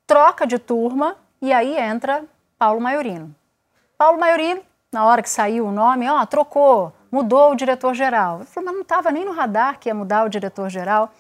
troca 0.07 0.47
de 0.47 0.59
turma 0.59 1.15
e 1.43 1.53
aí 1.53 1.77
entra 1.77 2.25
Paulo 2.59 2.81
Maiorino. 2.81 3.37
Paulo 3.99 4.19
Maiorino, 4.19 4.63
na 4.91 5.05
hora 5.05 5.23
que 5.23 5.29
saiu 5.29 5.67
o 5.67 5.71
nome, 5.71 6.09
ó, 6.09 6.25
trocou, 6.25 6.91
mudou 7.13 7.53
o 7.53 7.55
diretor-geral. 7.55 8.39
Eu 8.41 8.47
falei, 8.47 8.69
mas 8.69 8.75
não 8.77 8.83
estava 8.83 9.11
nem 9.11 9.27
no 9.27 9.33
radar 9.33 9.79
que 9.79 9.91
ia 9.91 9.95
mudar 9.95 10.25
o 10.25 10.31
diretor-geral. 10.31 11.13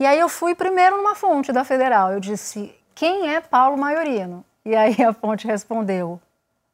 E 0.00 0.06
aí 0.06 0.18
eu 0.18 0.30
fui 0.30 0.54
primeiro 0.54 0.96
numa 0.96 1.14
fonte 1.14 1.52
da 1.52 1.62
Federal. 1.62 2.10
Eu 2.10 2.20
disse, 2.20 2.74
quem 2.94 3.34
é 3.34 3.42
Paulo 3.42 3.76
Maiorino? 3.76 4.42
E 4.64 4.74
aí 4.74 4.96
a 5.04 5.12
fonte 5.12 5.46
respondeu, 5.46 6.18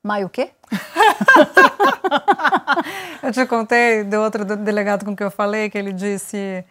Maio 0.03 0.27
o 0.27 0.31
quê? 0.31 0.51
Eu 3.23 3.33
te 3.33 3.45
contei 3.47 4.03
do 4.05 4.19
outro 4.21 4.45
do- 4.45 4.57
delegado 4.57 5.05
com 5.05 5.15
que 5.15 5.23
eu 5.23 5.31
falei, 5.31 5.69
que 5.69 5.77
ele 5.77 5.93
disse 5.93 6.65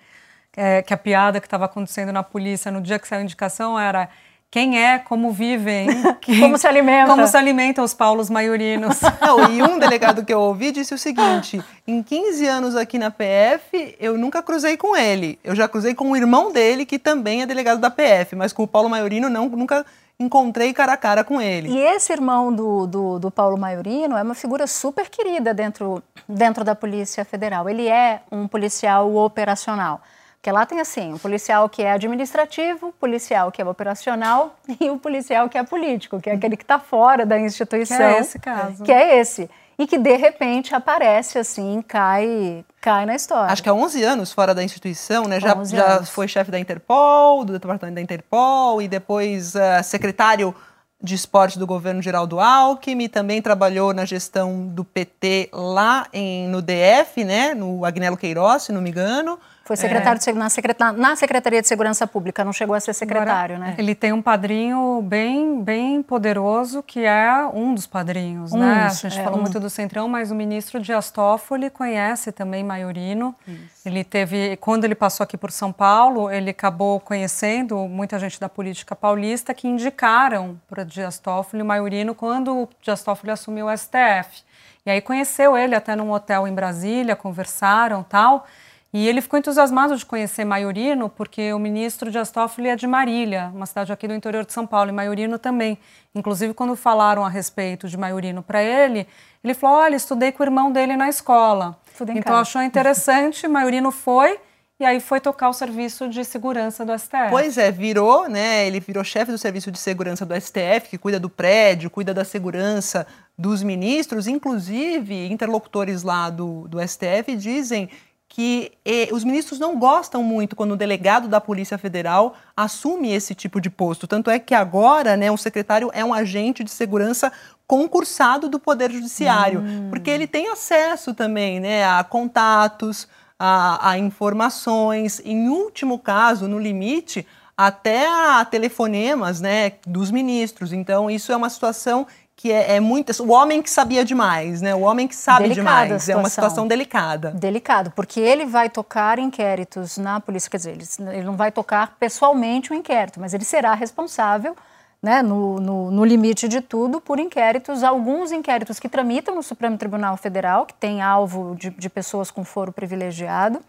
é, 0.57 0.81
que 0.81 0.93
a 0.93 0.97
piada 0.97 1.39
que 1.39 1.45
estava 1.47 1.65
acontecendo 1.65 2.11
na 2.11 2.23
polícia 2.23 2.71
no 2.71 2.81
dia 2.81 2.97
que 2.97 3.07
saiu 3.07 3.21
a 3.21 3.23
indicação 3.23 3.79
era 3.79 4.09
quem 4.49 4.83
é, 4.83 4.97
como 4.97 5.31
vivem, 5.31 5.87
quem- 6.19 6.41
Como 6.41 6.57
se 6.57 6.65
alimenta. 6.67 7.07
como 7.11 7.27
se 7.27 7.37
alimentam 7.37 7.83
os 7.83 7.93
Paulos 7.93 8.29
Maiorinos. 8.31 8.99
Não, 9.21 9.47
e 9.51 9.61
um 9.61 9.77
delegado 9.77 10.25
que 10.25 10.33
eu 10.33 10.39
ouvi 10.39 10.71
disse 10.71 10.93
o 10.93 10.97
seguinte: 10.97 11.61
em 11.85 12.01
15 12.01 12.47
anos 12.47 12.75
aqui 12.75 12.97
na 12.97 13.11
PF, 13.11 13.95
eu 13.99 14.17
nunca 14.17 14.41
cruzei 14.41 14.75
com 14.75 14.97
ele. 14.97 15.37
Eu 15.43 15.55
já 15.55 15.67
cruzei 15.67 15.93
com 15.93 16.09
o 16.11 16.17
irmão 16.17 16.51
dele, 16.51 16.83
que 16.83 16.97
também 16.97 17.43
é 17.43 17.45
delegado 17.45 17.79
da 17.79 17.91
PF, 17.91 18.35
mas 18.35 18.51
com 18.51 18.63
o 18.63 18.67
Paulo 18.67 18.89
Maiorino 18.89 19.29
não, 19.29 19.47
nunca 19.49 19.85
encontrei 20.19 20.73
cara 20.73 20.93
a 20.93 20.97
cara 20.97 21.23
com 21.23 21.41
ele. 21.41 21.69
E 21.69 21.79
esse 21.79 22.11
irmão 22.11 22.53
do, 22.53 22.85
do, 22.85 23.19
do 23.19 23.31
Paulo 23.31 23.57
Maiorino 23.57 24.17
é 24.17 24.21
uma 24.21 24.35
figura 24.35 24.67
super 24.67 25.09
querida 25.09 25.53
dentro, 25.53 26.03
dentro 26.27 26.63
da 26.63 26.75
Polícia 26.75 27.23
Federal. 27.23 27.69
Ele 27.69 27.87
é 27.87 28.21
um 28.31 28.47
policial 28.47 29.15
operacional. 29.15 30.01
Porque 30.35 30.51
lá 30.51 30.65
tem 30.65 30.79
assim, 30.79 31.13
o 31.13 31.19
policial 31.19 31.67
que 31.67 31.81
é 31.81 31.91
administrativo, 31.91 32.87
o 32.87 32.93
policial 32.93 33.51
que 33.51 33.61
é 33.61 33.65
operacional 33.65 34.55
e 34.79 34.89
o 34.89 34.97
policial 34.97 35.49
que 35.49 35.57
é 35.57 35.63
político, 35.63 36.19
que 36.19 36.29
é 36.29 36.33
aquele 36.33 36.57
que 36.57 36.63
está 36.63 36.79
fora 36.79 37.25
da 37.25 37.39
instituição. 37.39 37.97
Que 37.97 38.03
é 38.03 38.19
esse 38.19 38.39
caso. 38.39 38.83
Que 38.83 38.91
é 38.91 39.19
esse. 39.19 39.49
E 39.77 39.87
que 39.87 39.97
de 39.97 40.15
repente 40.17 40.75
aparece 40.75 41.39
assim, 41.39 41.81
cai, 41.87 42.65
cai 42.81 43.05
na 43.05 43.15
história. 43.15 43.51
Acho 43.51 43.61
que 43.61 43.69
há 43.69 43.73
11 43.73 44.03
anos 44.03 44.31
fora 44.31 44.53
da 44.53 44.63
instituição, 44.63 45.25
né? 45.25 45.39
Já, 45.39 45.55
11 45.55 45.75
já 45.75 46.03
foi 46.03 46.27
chefe 46.27 46.51
da 46.51 46.59
Interpol, 46.59 47.43
do 47.45 47.53
departamento 47.53 47.95
da 47.95 48.01
Interpol, 48.01 48.81
e 48.81 48.87
depois 48.87 49.55
eh, 49.55 49.83
secretário 49.83 50.55
de 51.01 51.15
esporte 51.15 51.57
do 51.57 51.65
governo 51.65 52.01
Geraldo 52.01 52.39
Alckmin, 52.39 53.07
também 53.07 53.41
trabalhou 53.41 53.93
na 53.93 54.03
gestão 54.03 54.67
do 54.67 54.83
PT 54.83 55.49
lá 55.53 56.07
em, 56.11 56.47
no 56.49 56.61
DF, 56.61 57.23
né? 57.23 57.53
No 57.53 57.85
Agnello 57.85 58.17
Queiroz, 58.17 58.63
se 58.63 58.71
não 58.71 58.81
me 58.81 58.89
engano. 58.89 59.39
Foi 59.69 59.77
secretário 59.77 60.19
é. 60.19 60.31
de, 60.31 60.39
na, 60.39 60.49
secreta, 60.49 60.91
na 60.91 61.15
Secretaria 61.15 61.61
de 61.61 61.67
Segurança 61.67 62.07
Pública, 62.07 62.43
não 62.43 62.51
chegou 62.51 62.75
a 62.75 62.79
ser 62.79 62.91
secretário, 62.91 63.55
Agora, 63.55 63.69
né? 63.69 63.75
Ele 63.77 63.93
tem 63.93 64.11
um 64.11 64.19
padrinho 64.19 64.99
bem, 65.03 65.61
bem 65.61 66.01
poderoso, 66.01 66.81
que 66.81 67.05
é 67.05 67.47
um 67.53 67.75
dos 67.75 67.85
padrinhos, 67.85 68.51
um, 68.51 68.57
né? 68.57 68.85
A 68.85 68.89
gente 68.89 69.19
é, 69.19 69.23
falou 69.23 69.37
um. 69.37 69.43
muito 69.43 69.59
do 69.59 69.69
Centrão, 69.69 70.07
mas 70.07 70.31
o 70.31 70.35
ministro 70.35 70.79
Dias 70.79 71.11
Toffoli 71.11 71.69
conhece 71.69 72.31
também 72.31 72.63
Maiorino. 72.63 73.35
Isso. 73.47 73.59
Ele 73.85 74.03
teve, 74.03 74.57
quando 74.57 74.85
ele 74.85 74.95
passou 74.95 75.23
aqui 75.23 75.37
por 75.37 75.51
São 75.51 75.71
Paulo, 75.71 76.31
ele 76.31 76.49
acabou 76.49 76.99
conhecendo 76.99 77.77
muita 77.87 78.17
gente 78.17 78.39
da 78.39 78.49
política 78.49 78.95
paulista 78.95 79.53
que 79.53 79.67
indicaram 79.67 80.59
para 80.67 80.83
Dias 80.83 81.19
Toffoli 81.19 81.61
o 81.61 81.65
Maiorino 81.65 82.15
quando 82.15 82.63
o 82.63 82.69
Dias 82.81 83.03
Toffoli 83.03 83.31
assumiu 83.31 83.67
o 83.67 83.77
STF. 83.77 84.41
E 84.83 84.89
aí 84.89 84.99
conheceu 84.99 85.55
ele 85.55 85.75
até 85.75 85.95
num 85.95 86.09
hotel 86.09 86.47
em 86.47 86.55
Brasília, 86.55 87.15
conversaram 87.15 88.01
tal. 88.01 88.47
E 88.91 89.07
ele 89.07 89.21
ficou 89.21 89.37
entusiasmado 89.37 89.95
de 89.95 90.03
conhecer 90.03 90.43
Maiorino, 90.43 91.09
porque 91.09 91.53
o 91.53 91.59
ministro 91.59 92.09
Dias 92.09 92.31
Toffoli 92.31 92.69
é 92.69 92.75
de 92.75 92.87
Marília, 92.87 93.51
uma 93.53 93.67
cidade 93.67 93.93
aqui 93.93 94.07
do 94.07 94.15
interior 94.15 94.43
de 94.43 94.51
São 94.51 94.65
Paulo, 94.65 94.89
e 94.89 94.91
Maiorino 94.91 95.37
também. 95.37 95.77
Inclusive, 96.15 96.55
quando 96.55 96.75
falaram 96.75 97.23
a 97.23 97.29
respeito 97.29 97.87
de 97.87 97.95
Maiorino 97.95 98.41
para 98.41 98.63
ele, 98.63 99.05
ele 99.43 99.53
falou: 99.53 99.77
Olha, 99.77 99.95
estudei 99.95 100.31
com 100.31 100.41
o 100.41 100.45
irmão 100.45 100.71
dele 100.71 100.95
na 100.95 101.07
escola. 101.07 101.77
então 102.01 102.23
casa. 102.23 102.41
achou 102.41 102.61
interessante, 102.63 103.45
Maiorino 103.47 103.91
foi. 103.91 104.39
E 104.81 104.85
aí 104.85 105.01
foi 105.01 105.19
tocar 105.19 105.49
o 105.49 105.53
serviço 105.53 106.07
de 106.07 106.23
segurança 106.23 106.85
do 106.85 106.97
STF. 106.97 107.29
Pois 107.29 107.57
é, 107.57 107.69
virou, 107.69 108.29
né? 108.29 108.65
Ele 108.65 108.79
virou 108.79 109.03
chefe 109.03 109.29
do 109.29 109.37
serviço 109.37 109.69
de 109.69 109.77
segurança 109.77 110.25
do 110.25 110.33
STF, 110.33 110.87
que 110.89 110.97
cuida 110.97 111.19
do 111.19 111.29
prédio, 111.29 111.89
cuida 111.89 112.13
da 112.13 112.23
segurança 112.23 113.05
dos 113.37 113.61
ministros. 113.61 114.25
Inclusive, 114.25 115.27
interlocutores 115.29 116.01
lá 116.01 116.29
do, 116.29 116.65
do 116.69 116.79
STF 116.79 117.35
dizem 117.35 117.89
que 118.29 118.71
eh, 118.85 119.09
os 119.11 119.23
ministros 119.23 119.59
não 119.59 119.77
gostam 119.77 120.23
muito 120.23 120.55
quando 120.55 120.73
o 120.73 120.77
delegado 120.77 121.27
da 121.27 121.41
Polícia 121.41 121.79
Federal 121.79 122.35
assume 122.55 123.11
esse 123.11 123.33
tipo 123.33 123.59
de 123.59 123.71
posto. 123.71 124.07
Tanto 124.07 124.29
é 124.29 124.37
que 124.37 124.53
agora, 124.53 125.17
né, 125.17 125.31
o 125.31 125.37
secretário 125.37 125.89
é 125.93 126.05
um 126.05 126.13
agente 126.13 126.63
de 126.63 126.69
segurança 126.69 127.31
concursado 127.65 128.47
do 128.47 128.59
Poder 128.59 128.91
Judiciário, 128.91 129.61
hum. 129.61 129.87
porque 129.89 130.11
ele 130.11 130.27
tem 130.27 130.47
acesso 130.49 131.13
também, 131.13 131.59
né, 131.59 131.83
a 131.83 132.03
contatos, 132.03 133.07
a, 133.37 133.91
a 133.91 133.97
informações, 133.97 135.19
em 135.25 135.49
último 135.49 135.97
caso, 135.97 136.47
no 136.47 136.59
limite, 136.59 137.25
até 137.57 138.07
a 138.07 138.45
telefonemas, 138.45 139.41
né, 139.41 139.73
dos 139.85 140.11
ministros. 140.11 140.71
Então, 140.71 141.09
isso 141.09 141.31
é 141.31 141.35
uma 141.35 141.49
situação 141.49 142.05
que 142.39 142.53
é, 142.53 142.77
é 142.77 142.79
muito. 142.79 143.11
O 143.21 143.33
homem 143.33 143.61
que 143.61 143.69
sabia 143.69 144.05
demais, 144.05 144.61
né? 144.61 144.73
O 144.73 144.79
homem 144.79 145.09
que 145.09 145.15
sabe 145.15 145.49
Delicada 145.49 145.85
demais. 145.87 146.07
É 146.07 146.15
uma 146.15 146.29
situação 146.29 146.65
delicada. 146.65 147.31
Delicado, 147.31 147.91
porque 147.91 148.17
ele 148.17 148.45
vai 148.45 148.69
tocar 148.69 149.19
inquéritos 149.19 149.97
na 149.97 150.21
polícia, 150.21 150.49
quer 150.49 150.55
dizer, 150.55 150.71
ele, 150.71 150.85
ele 151.17 151.25
não 151.25 151.35
vai 151.35 151.51
tocar 151.51 151.97
pessoalmente 151.99 152.71
o 152.71 152.73
inquérito, 152.73 153.19
mas 153.19 153.33
ele 153.33 153.43
será 153.43 153.73
responsável. 153.73 154.55
Né, 155.01 155.21
no, 155.21 155.61
no, 155.61 155.91
no, 155.91 156.03
limite 156.03 156.49
de 156.49 156.59
tudo, 156.59 156.99
por 156.99 157.19
inquéritos, 157.19 157.85
alguns 157.85 158.33
inquéritos 158.33 158.81
que 158.81 158.89
tramitam 158.89 159.33
no 159.33 159.41
Supremo 159.41 159.77
Tribunal 159.77 160.17
Federal, 160.17 160.65
que 160.65 160.73
tem 160.73 161.01
alvo 161.01 161.55
de, 161.55 161.69
de 161.69 161.89
pessoas 161.89 162.29
com 162.29 162.43
foro 162.43 162.73
privilegiado, 162.73 163.61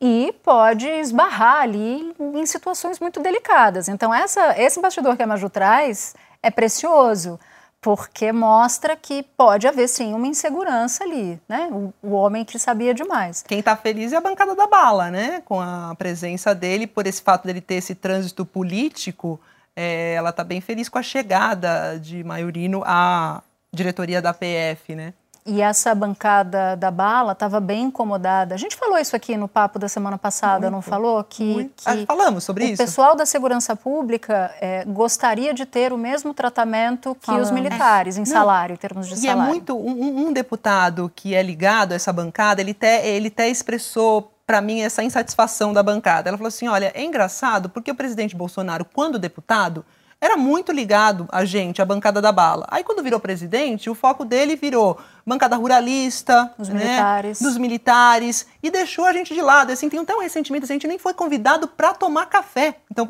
e 0.00 0.34
pode 0.42 0.88
esbarrar 0.88 1.60
ali 1.60 2.14
em 2.18 2.46
situações 2.46 2.98
muito 2.98 3.20
delicadas. 3.20 3.88
Então, 3.88 4.14
essa, 4.14 4.58
esse 4.58 4.80
bastidor 4.80 5.18
que 5.18 5.22
a 5.22 5.26
Maju 5.26 5.50
traz 5.50 6.14
é 6.42 6.50
precioso 6.50 7.38
porque 7.80 8.32
mostra 8.32 8.96
que 8.96 9.22
pode 9.36 9.66
haver 9.66 9.88
sim 9.88 10.12
uma 10.12 10.26
insegurança 10.26 11.04
ali, 11.04 11.40
né? 11.48 11.68
O, 11.70 11.92
o 12.02 12.10
homem 12.12 12.44
que 12.44 12.58
sabia 12.58 12.92
demais. 12.92 13.42
Quem 13.46 13.60
está 13.60 13.76
feliz 13.76 14.12
é 14.12 14.16
a 14.16 14.20
bancada 14.20 14.54
da 14.54 14.66
bala, 14.66 15.10
né? 15.10 15.40
Com 15.44 15.60
a 15.60 15.94
presença 15.96 16.54
dele, 16.54 16.86
por 16.86 17.06
esse 17.06 17.22
fato 17.22 17.46
dele 17.46 17.60
ter 17.60 17.74
esse 17.76 17.94
trânsito 17.94 18.44
político, 18.44 19.40
é, 19.76 20.14
ela 20.14 20.30
está 20.30 20.42
bem 20.42 20.60
feliz 20.60 20.88
com 20.88 20.98
a 20.98 21.02
chegada 21.02 21.98
de 21.98 22.24
Maiorino 22.24 22.82
à 22.84 23.42
diretoria 23.72 24.20
da 24.20 24.34
PF, 24.34 24.94
né? 24.94 25.14
E 25.48 25.62
essa 25.62 25.94
bancada 25.94 26.76
da 26.76 26.90
bala 26.90 27.32
estava 27.32 27.58
bem 27.58 27.84
incomodada. 27.84 28.54
A 28.54 28.58
gente 28.58 28.76
falou 28.76 28.98
isso 28.98 29.16
aqui 29.16 29.36
no 29.36 29.48
papo 29.48 29.78
da 29.78 29.88
semana 29.88 30.18
passada, 30.18 30.70
muito, 30.70 30.72
não 30.72 30.82
falou? 30.82 31.24
Que, 31.24 31.70
que 31.74 31.88
ah, 31.88 31.96
falamos 32.06 32.44
sobre 32.44 32.64
o 32.64 32.66
isso. 32.66 32.82
O 32.82 32.84
pessoal 32.84 33.16
da 33.16 33.24
segurança 33.24 33.74
pública 33.74 34.54
é, 34.60 34.84
gostaria 34.84 35.54
de 35.54 35.64
ter 35.64 35.92
o 35.92 35.96
mesmo 35.96 36.34
tratamento 36.34 37.14
que 37.14 37.26
falamos. 37.26 37.48
os 37.48 37.54
militares 37.54 38.18
em 38.18 38.26
salário, 38.26 38.74
em 38.74 38.76
termos 38.76 39.08
de 39.08 39.14
e 39.14 39.16
salário. 39.16 39.42
E 39.42 39.46
é 39.46 39.48
muito 39.48 39.74
um, 39.74 40.28
um, 40.28 40.32
deputado 40.32 41.10
que 41.16 41.34
é 41.34 41.42
ligado 41.42 41.92
a 41.92 41.94
essa 41.94 42.12
bancada, 42.12 42.60
ele 42.60 42.72
até, 42.72 43.08
ele 43.08 43.28
até 43.28 43.48
expressou 43.48 44.30
para 44.46 44.60
mim 44.60 44.80
essa 44.80 45.02
insatisfação 45.02 45.72
da 45.72 45.82
bancada. 45.82 46.28
Ela 46.28 46.36
falou 46.36 46.48
assim: 46.48 46.68
olha, 46.68 46.92
é 46.94 47.02
engraçado 47.02 47.68
porque 47.68 47.90
o 47.90 47.94
presidente 47.94 48.36
Bolsonaro, 48.36 48.84
quando 48.84 49.18
deputado, 49.18 49.84
era 50.20 50.36
muito 50.36 50.72
ligado 50.72 51.28
a 51.30 51.44
gente, 51.44 51.80
a 51.80 51.84
bancada 51.84 52.20
da 52.20 52.32
bala. 52.32 52.66
Aí, 52.70 52.82
quando 52.82 53.02
virou 53.02 53.20
presidente, 53.20 53.88
o 53.88 53.94
foco 53.94 54.24
dele 54.24 54.56
virou 54.56 54.98
bancada 55.24 55.54
ruralista, 55.56 56.52
Os 56.58 56.68
né, 56.70 56.80
militares. 56.80 57.40
dos 57.40 57.58
militares, 57.58 58.46
e 58.62 58.70
deixou 58.70 59.04
a 59.04 59.12
gente 59.12 59.34
de 59.34 59.42
lado. 59.42 59.70
Assim, 59.70 59.88
tem 59.88 60.00
até 60.00 60.14
um 60.16 60.20
ressentimento, 60.20 60.64
assim, 60.64 60.72
a 60.72 60.76
gente 60.76 60.88
nem 60.88 60.98
foi 60.98 61.12
convidado 61.14 61.68
para 61.68 61.92
tomar 61.94 62.26
café. 62.26 62.76
Então, 62.90 63.06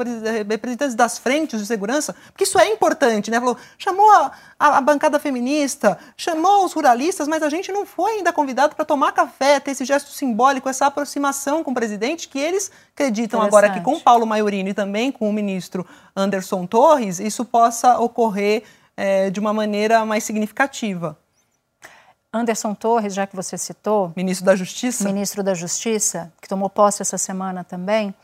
representantes 0.47 0.95
das 0.95 1.17
frentes 1.17 1.61
de 1.61 1.67
segurança, 1.67 2.15
porque 2.33 2.45
isso 2.45 2.59
é 2.59 2.69
importante, 2.71 3.31
né? 3.31 3.39
Falou, 3.39 3.57
chamou 3.79 4.11
a, 4.11 4.33
a, 4.59 4.79
a 4.79 4.81
bancada 4.81 5.19
feminista, 5.19 5.99
chamou 6.17 6.65
os 6.65 6.73
ruralistas, 6.73 7.29
mas 7.29 7.43
a 7.43 7.49
gente 7.49 7.71
não 7.71 7.87
foi 7.87 8.17
ainda 8.17 8.33
convidado 8.33 8.75
para 8.75 8.85
tomar 8.85 9.13
café, 9.13 9.61
ter 9.61 9.71
esse 9.71 9.85
gesto 9.85 10.11
simbólico, 10.11 10.69
essa 10.69 10.87
aproximação 10.87 11.63
com 11.63 11.71
o 11.71 11.75
presidente, 11.75 12.29
que 12.29 12.39
eles 12.39 12.71
acreditam 12.93 13.41
agora 13.41 13.71
que 13.71 13.81
com 13.81 13.95
o 13.95 14.01
Paulo 14.01 14.27
Maiorino 14.27 14.71
e 14.71 14.75
também 14.75 15.13
com 15.13 15.29
o 15.29 15.33
ministro 15.33 15.87
Anderson 16.17 16.67
Torres, 16.67 17.21
isso 17.21 17.45
possa 17.45 17.99
ocorrer 17.99 18.65
é, 18.97 19.31
de 19.31 19.39
uma 19.39 19.53
maneira 19.53 20.05
mais 20.05 20.25
significativa. 20.25 21.17
Anderson 22.33 22.75
Torres, 22.75 23.15
já 23.15 23.27
que 23.27 23.35
você 23.35 23.57
citou. 23.57 24.13
Ministro 24.17 24.45
da 24.45 24.55
Justiça. 24.55 25.05
Ministro 25.05 25.43
da 25.43 25.55
Justiça, 25.55 26.33
que 26.43 26.49
tomou 26.49 26.69
posse 26.69 27.01
essa 27.01 27.17
semana 27.17 27.65
também. 27.65 28.15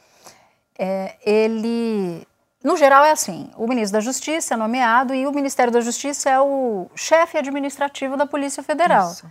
É, 0.78 1.16
ele. 1.24 2.26
No 2.64 2.78
geral 2.78 3.04
é 3.04 3.10
assim: 3.10 3.50
o 3.58 3.68
ministro 3.68 3.98
da 3.98 4.00
Justiça 4.00 4.54
é 4.54 4.56
nomeado 4.56 5.14
e 5.14 5.26
o 5.26 5.32
Ministério 5.32 5.70
da 5.70 5.82
Justiça 5.82 6.30
é 6.30 6.40
o 6.40 6.86
chefe 6.96 7.36
administrativo 7.36 8.16
da 8.16 8.24
Polícia 8.24 8.62
Federal. 8.62 9.10
Isso. 9.10 9.30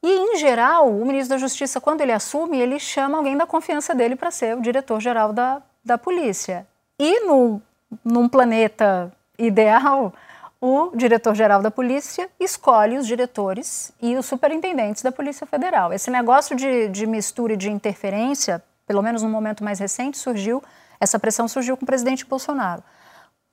E, 0.00 0.08
em 0.08 0.36
geral, 0.36 0.88
o 0.88 1.04
ministro 1.04 1.30
da 1.30 1.38
Justiça, 1.38 1.80
quando 1.80 2.00
ele 2.00 2.12
assume, 2.12 2.58
ele 2.58 2.78
chama 2.78 3.18
alguém 3.18 3.36
da 3.36 3.44
confiança 3.44 3.92
dele 3.92 4.14
para 4.14 4.30
ser 4.30 4.56
o 4.56 4.60
diretor-geral 4.60 5.32
da, 5.32 5.60
da 5.84 5.98
polícia. 5.98 6.64
E 6.96 7.26
no, 7.26 7.60
num 8.04 8.28
planeta 8.28 9.12
ideal, 9.36 10.14
o 10.60 10.92
diretor-geral 10.94 11.60
da 11.60 11.72
polícia 11.72 12.28
escolhe 12.38 12.96
os 12.96 13.06
diretores 13.06 13.90
e 14.00 14.16
os 14.16 14.26
superintendentes 14.26 15.02
da 15.02 15.10
Polícia 15.10 15.44
Federal. 15.46 15.92
Esse 15.92 16.10
negócio 16.10 16.54
de, 16.54 16.88
de 16.88 17.04
mistura 17.04 17.54
e 17.54 17.56
de 17.56 17.70
interferência, 17.70 18.62
pelo 18.86 19.02
menos 19.02 19.24
no 19.24 19.28
momento 19.28 19.64
mais 19.64 19.80
recente, 19.80 20.18
surgiu, 20.18 20.62
essa 21.00 21.18
pressão 21.18 21.48
surgiu 21.48 21.76
com 21.76 21.84
o 21.84 21.86
presidente 21.86 22.24
Bolsonaro. 22.24 22.82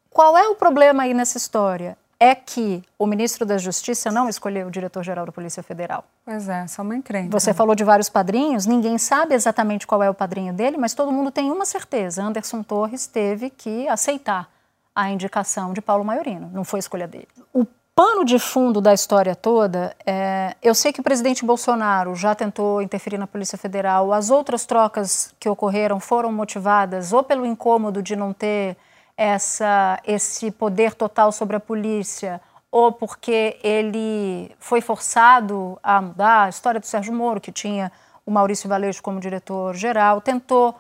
Qual 0.10 0.38
é 0.38 0.48
o 0.48 0.56
problema 0.56 1.04
aí 1.04 1.14
nessa 1.14 1.38
história? 1.38 1.98
É 2.20 2.36
que 2.36 2.84
o 2.98 3.06
ministro 3.06 3.46
da 3.46 3.58
Justiça 3.58 4.12
não 4.12 4.30
escolheu 4.30 4.68
o 4.68 4.72
diretor-geral 4.72 5.26
da 5.26 5.32
Polícia 5.32 5.62
Federal. 5.62 6.06
Pois 6.24 6.48
é, 6.48 6.66
só 6.68 6.82
uma 6.82 6.96
encrenca. 6.96 7.30
Você 7.32 7.54
falou 7.54 7.76
de 7.76 7.84
vários 7.84 8.10
padrinhos, 8.10 8.66
ninguém 8.66 8.98
sabe 8.98 9.34
exatamente 9.34 9.86
qual 9.86 10.02
é 10.02 10.10
o 10.10 10.14
padrinho 10.14 10.54
dele, 10.54 10.78
mas 10.78 10.94
todo 10.94 11.12
mundo 11.12 11.32
tem 11.32 11.52
uma 11.52 11.66
certeza: 11.66 12.24
Anderson 12.24 12.64
Torres 12.64 13.08
teve 13.08 13.50
que 13.50 13.88
aceitar 13.88 14.50
a 14.96 15.10
indicação 15.10 15.74
de 15.74 15.82
Paulo 15.82 16.06
Maiorino, 16.06 16.50
não 16.54 16.64
foi 16.64 16.80
escolha 16.80 17.08
dele. 17.08 17.28
O 17.52 17.66
pano 17.96 18.26
de 18.26 18.40
fundo 18.40 18.82
da 18.82 18.94
história 18.94 19.36
toda, 19.36 19.96
é, 20.06 20.56
eu 20.62 20.74
sei 20.74 20.92
que 20.92 21.00
o 21.00 21.04
presidente 21.04 21.46
Bolsonaro 21.46 22.16
já 22.16 22.34
tentou 22.34 22.82
interferir 22.82 23.18
na 23.18 23.28
Polícia 23.28 23.58
Federal, 23.58 24.12
as 24.12 24.30
outras 24.30 24.66
trocas 24.66 25.34
que 25.40 25.48
ocorreram 25.48 26.00
foram 26.00 26.32
motivadas 26.32 27.14
ou 27.14 27.24
pelo 27.24 27.46
incômodo 27.46 28.02
de 28.02 28.16
não 28.16 28.34
ter 28.34 28.76
essa, 29.16 30.00
esse 30.06 30.50
poder 30.50 30.96
total 30.96 31.32
sobre 31.32 31.56
a 31.56 31.60
polícia, 31.60 32.42
ou 32.72 32.92
porque 32.92 33.60
ele 33.64 34.52
foi 34.60 34.82
forçado 34.82 35.78
a 35.84 36.02
mudar 36.02 36.46
a 36.46 36.50
história 36.50 36.80
do 36.80 36.88
Sérgio 36.88 37.14
Moro, 37.14 37.40
que 37.40 37.52
tinha 37.52 37.92
o 38.26 38.32
Maurício 38.32 38.68
Valejo 38.68 39.04
como 39.04 39.20
diretor-geral, 39.20 40.20
tentou 40.20 40.76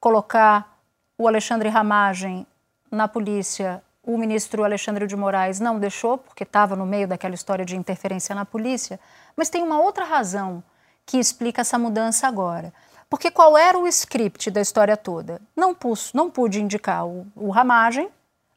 colocar 0.00 0.76
o 1.16 1.28
Alexandre 1.28 1.68
Ramagem 1.68 2.44
na 2.90 3.06
polícia, 3.06 3.82
o 4.06 4.16
ministro 4.16 4.62
Alexandre 4.62 5.06
de 5.06 5.16
Moraes 5.16 5.58
não 5.58 5.80
deixou, 5.80 6.16
porque 6.16 6.44
estava 6.44 6.76
no 6.76 6.86
meio 6.86 7.08
daquela 7.08 7.34
história 7.34 7.64
de 7.64 7.76
interferência 7.76 8.34
na 8.36 8.44
polícia, 8.44 9.00
mas 9.36 9.50
tem 9.50 9.64
uma 9.64 9.80
outra 9.80 10.04
razão 10.04 10.62
que 11.04 11.18
explica 11.18 11.62
essa 11.62 11.76
mudança 11.76 12.28
agora. 12.28 12.72
Porque 13.10 13.30
qual 13.30 13.58
era 13.58 13.76
o 13.76 13.86
script 13.88 14.50
da 14.50 14.60
história 14.60 14.96
toda? 14.96 15.40
Não, 15.56 15.74
pus, 15.74 16.12
não 16.14 16.30
pude 16.30 16.62
indicar 16.62 17.04
o, 17.04 17.26
o 17.34 17.50
Ramagem, 17.50 18.08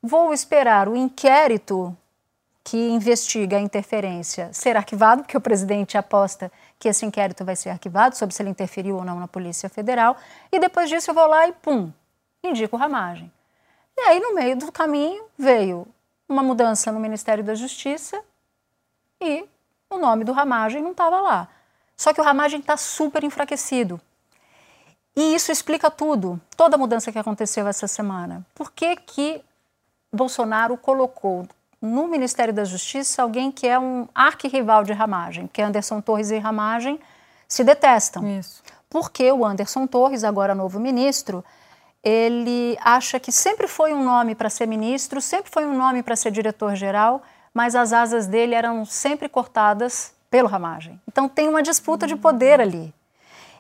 vou 0.02 0.32
esperar 0.32 0.88
o 0.88 0.96
inquérito 0.96 1.98
que 2.64 2.78
investiga 2.78 3.58
a 3.58 3.62
interferência 3.62 4.52
ser 4.54 4.78
arquivado, 4.78 5.24
porque 5.24 5.38
o 5.38 5.42
presidente 5.42 5.98
aposta 5.98 6.52
que 6.78 6.88
esse 6.88 7.04
inquérito 7.06 7.44
vai 7.44 7.56
ser 7.56 7.70
arquivado 7.70 8.16
sobre 8.16 8.36
se 8.36 8.44
ele 8.44 8.52
interferiu 8.52 8.98
ou 8.98 9.04
não 9.04 9.20
na 9.20 9.28
Polícia 9.28 9.68
Federal. 9.68 10.16
E 10.52 10.60
depois 10.60 10.90
disso 10.90 11.10
eu 11.10 11.16
vou 11.16 11.26
lá 11.26 11.48
e 11.48 11.54
pum, 11.54 11.92
indico 12.44 12.78
Ramagem. 12.78 13.32
E 14.00 14.02
aí, 14.04 14.20
no 14.22 14.34
meio 14.34 14.56
do 14.56 14.72
caminho, 14.72 15.26
veio 15.38 15.86
uma 16.28 16.42
mudança 16.42 16.90
no 16.90 17.02
Ministério 17.02 17.44
da 17.44 17.54
Justiça 17.54 18.24
e 19.22 19.46
o 19.90 19.98
nome 19.98 20.24
do 20.24 20.32
Ramagem 20.32 20.82
não 20.82 20.92
estava 20.92 21.20
lá. 21.20 21.50
Só 21.98 22.14
que 22.14 22.22
o 22.22 22.24
Ramagem 22.24 22.62
está 22.62 22.78
super 22.78 23.26
enfraquecido. 23.26 24.00
E 25.18 25.36
isso 25.36 25.52
explica 25.52 25.92
tudo, 25.92 26.40
toda 26.56 26.76
a 26.76 26.80
mudança 26.80 27.12
que 27.12 27.20
aconteceu 27.20 27.68
essa 27.68 27.88
semana. 27.88 28.46
Por 28.56 28.72
que, 28.72 28.96
que 28.96 29.44
Bolsonaro 30.14 30.78
colocou 30.78 31.46
no 31.82 32.08
Ministério 32.08 32.54
da 32.54 32.64
Justiça 32.64 33.22
alguém 33.22 33.52
que 33.52 33.68
é 33.68 33.78
um 33.78 34.08
arquirrival 34.16 34.86
de 34.86 34.94
Ramagem, 34.94 35.48
que 35.48 35.62
Anderson 35.62 36.00
Torres 36.00 36.32
e 36.32 36.38
Ramagem 36.38 36.98
se 37.50 37.66
detestam. 37.66 38.26
Isso. 38.40 38.64
Porque 38.90 39.30
o 39.32 39.46
Anderson 39.46 39.88
Torres, 39.88 40.24
agora 40.24 40.56
novo 40.56 40.80
ministro, 40.80 41.44
ele 42.04 42.78
acha 42.82 43.20
que 43.20 43.32
sempre 43.32 43.68
foi 43.68 43.94
um 43.94 44.04
nome 44.04 44.36
para 44.36 44.50
ser 44.50 44.66
ministro, 44.66 45.22
sempre 45.22 45.52
foi 45.52 45.66
um 45.66 45.76
nome 45.76 46.02
para 46.02 46.16
ser 46.16 46.32
diretor-geral, 46.32 47.22
mas 47.54 47.76
as 47.76 47.92
asas 47.92 48.28
dele 48.28 48.56
eram 48.56 48.86
sempre 48.86 49.28
cortadas 49.28 50.14
pelo 50.30 50.48
Ramagem. 50.48 51.00
Então 51.08 51.28
tem 51.28 51.48
uma 51.48 51.62
disputa 51.62 52.08
de 52.08 52.16
poder 52.16 52.62
ali. 52.62 52.94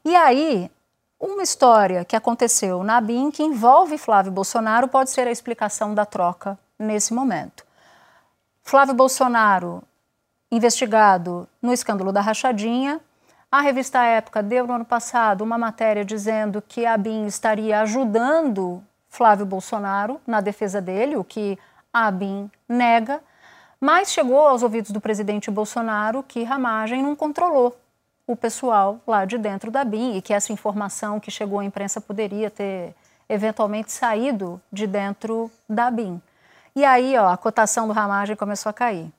E 0.05 0.15
aí, 0.15 0.71
uma 1.19 1.43
história 1.43 2.05
que 2.05 2.15
aconteceu 2.15 2.83
na 2.83 3.01
BIM 3.01 3.29
que 3.29 3.43
envolve 3.43 3.97
Flávio 3.97 4.31
Bolsonaro 4.31 4.87
pode 4.87 5.09
ser 5.09 5.27
a 5.27 5.31
explicação 5.31 5.93
da 5.93 6.05
troca 6.05 6.57
nesse 6.77 7.13
momento. 7.13 7.65
Flávio 8.63 8.93
Bolsonaro, 8.93 9.83
investigado 10.49 11.47
no 11.61 11.73
escândalo 11.73 12.13
da 12.13 12.21
rachadinha, 12.21 13.01
a 13.51 13.61
revista 13.61 14.03
Época 14.03 14.43
deu 14.43 14.67
no 14.67 14.73
ano 14.73 14.85
passado 14.85 15.43
uma 15.43 15.57
matéria 15.57 16.05
dizendo 16.05 16.61
que 16.61 16.85
a 16.85 16.95
BIM 16.95 17.25
estaria 17.25 17.81
ajudando 17.81 18.83
Flávio 19.07 19.45
Bolsonaro 19.45 20.21
na 20.27 20.39
defesa 20.39 20.79
dele, 20.79 21.15
o 21.15 21.23
que 21.23 21.57
a 21.91 22.11
BIM 22.11 22.49
nega, 22.67 23.19
mas 23.81 24.11
chegou 24.11 24.47
aos 24.47 24.61
ouvidos 24.61 24.91
do 24.91 25.01
presidente 25.01 25.49
Bolsonaro 25.49 26.21
que 26.21 26.43
Ramagem 26.43 27.01
não 27.01 27.15
controlou 27.15 27.75
o 28.27 28.35
pessoal 28.35 28.99
lá 29.07 29.25
de 29.25 29.39
dentro 29.39 29.71
da 29.71 29.83
BIM 29.83 30.17
e 30.17 30.21
que 30.21 30.33
essa 30.33 30.53
informação 30.53 31.19
que 31.19 31.31
chegou 31.31 31.59
à 31.59 31.65
imprensa 31.65 31.99
poderia 31.99 32.51
ter 32.51 32.93
eventualmente 33.27 33.91
saído 33.91 34.61
de 34.71 34.85
dentro 34.85 35.49
da 35.67 35.89
BIM. 35.89 36.21
E 36.75 36.85
aí, 36.85 37.17
ó, 37.17 37.29
a 37.29 37.37
cotação 37.37 37.87
do 37.87 37.93
Ramagem 37.93 38.35
começou 38.35 38.69
a 38.69 38.73
cair. 38.73 39.11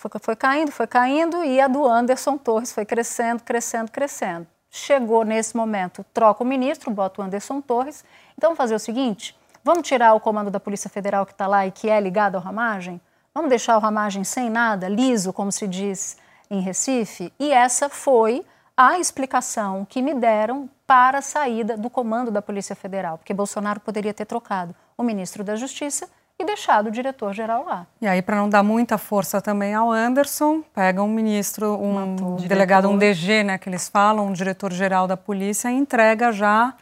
Foi, 0.00 0.10
foi 0.18 0.34
caindo, 0.34 0.72
foi 0.72 0.86
caindo 0.86 1.44
e 1.44 1.60
a 1.60 1.68
do 1.68 1.86
Anderson 1.86 2.38
Torres 2.38 2.72
foi 2.72 2.86
crescendo, 2.86 3.42
crescendo, 3.42 3.90
crescendo. 3.90 4.46
Chegou 4.70 5.26
nesse 5.26 5.54
momento, 5.54 6.02
troca 6.14 6.42
o 6.42 6.46
ministro, 6.46 6.90
bota 6.90 7.20
o 7.20 7.24
Anderson 7.24 7.60
Torres. 7.60 8.02
Então, 8.32 8.48
vamos 8.48 8.56
fazer 8.56 8.74
o 8.74 8.78
seguinte: 8.78 9.36
vamos 9.62 9.86
tirar 9.86 10.14
o 10.14 10.20
comando 10.20 10.50
da 10.50 10.58
Polícia 10.58 10.88
Federal 10.88 11.26
que 11.26 11.32
está 11.32 11.46
lá 11.46 11.66
e 11.66 11.70
que 11.70 11.90
é 11.90 12.00
ligado 12.00 12.36
ao 12.36 12.40
Ramagem? 12.40 12.98
Vamos 13.34 13.50
deixar 13.50 13.76
o 13.76 13.80
Ramagem 13.80 14.24
sem 14.24 14.48
nada, 14.48 14.88
liso, 14.88 15.34
como 15.34 15.52
se 15.52 15.68
diz 15.68 16.16
em 16.50 16.62
Recife? 16.62 17.30
E 17.38 17.52
essa 17.52 17.90
foi 17.90 18.42
a 18.74 18.98
explicação 18.98 19.84
que 19.84 20.00
me 20.00 20.14
deram 20.14 20.70
para 20.86 21.18
a 21.18 21.22
saída 21.22 21.76
do 21.76 21.90
comando 21.90 22.30
da 22.30 22.40
Polícia 22.40 22.74
Federal, 22.74 23.18
porque 23.18 23.34
Bolsonaro 23.34 23.80
poderia 23.80 24.14
ter 24.14 24.24
trocado 24.24 24.74
o 24.96 25.02
ministro 25.02 25.44
da 25.44 25.56
Justiça 25.56 26.08
deixado 26.50 26.88
o 26.88 26.90
diretor-geral 26.90 27.64
lá. 27.64 27.86
E 28.00 28.06
aí, 28.06 28.20
para 28.20 28.36
não 28.36 28.48
dar 28.48 28.62
muita 28.62 28.98
força 28.98 29.40
também 29.40 29.74
ao 29.74 29.90
Anderson, 29.90 30.62
pega 30.74 31.02
um 31.02 31.08
ministro, 31.08 31.80
um 31.80 32.14
Matou. 32.14 32.36
delegado, 32.36 32.88
um 32.88 32.98
DG, 32.98 33.42
né, 33.42 33.58
que 33.58 33.68
eles 33.68 33.88
falam, 33.88 34.26
um 34.26 34.32
diretor-geral 34.32 35.06
da 35.06 35.16
polícia, 35.16 35.70
e 35.70 35.74
entrega 35.74 36.32
já 36.32 36.74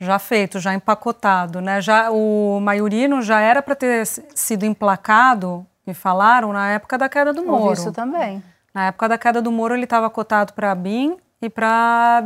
já 0.00 0.18
feito, 0.18 0.60
já 0.60 0.72
empacotado, 0.74 1.60
né? 1.60 1.80
Já 1.80 2.10
o 2.10 2.60
Maiorino 2.60 3.20
já 3.20 3.40
era 3.40 3.60
para 3.60 3.74
ter 3.74 4.06
sido 4.06 4.64
emplacado, 4.64 5.66
me 5.84 5.92
falaram, 5.92 6.52
na 6.52 6.68
época 6.68 6.96
da 6.96 7.08
queda 7.08 7.32
do 7.32 7.44
Moro. 7.44 7.72
Isso 7.72 7.90
também. 7.90 8.42
Na 8.72 8.86
época 8.86 9.08
da 9.08 9.18
queda 9.18 9.42
do 9.42 9.50
Moro, 9.50 9.74
ele 9.74 9.84
estava 9.84 10.08
cotado 10.08 10.52
para 10.52 10.70
a 10.70 10.74
BIM 10.74 11.16
e 11.42 11.50
para 11.50 12.18
a 12.18 12.20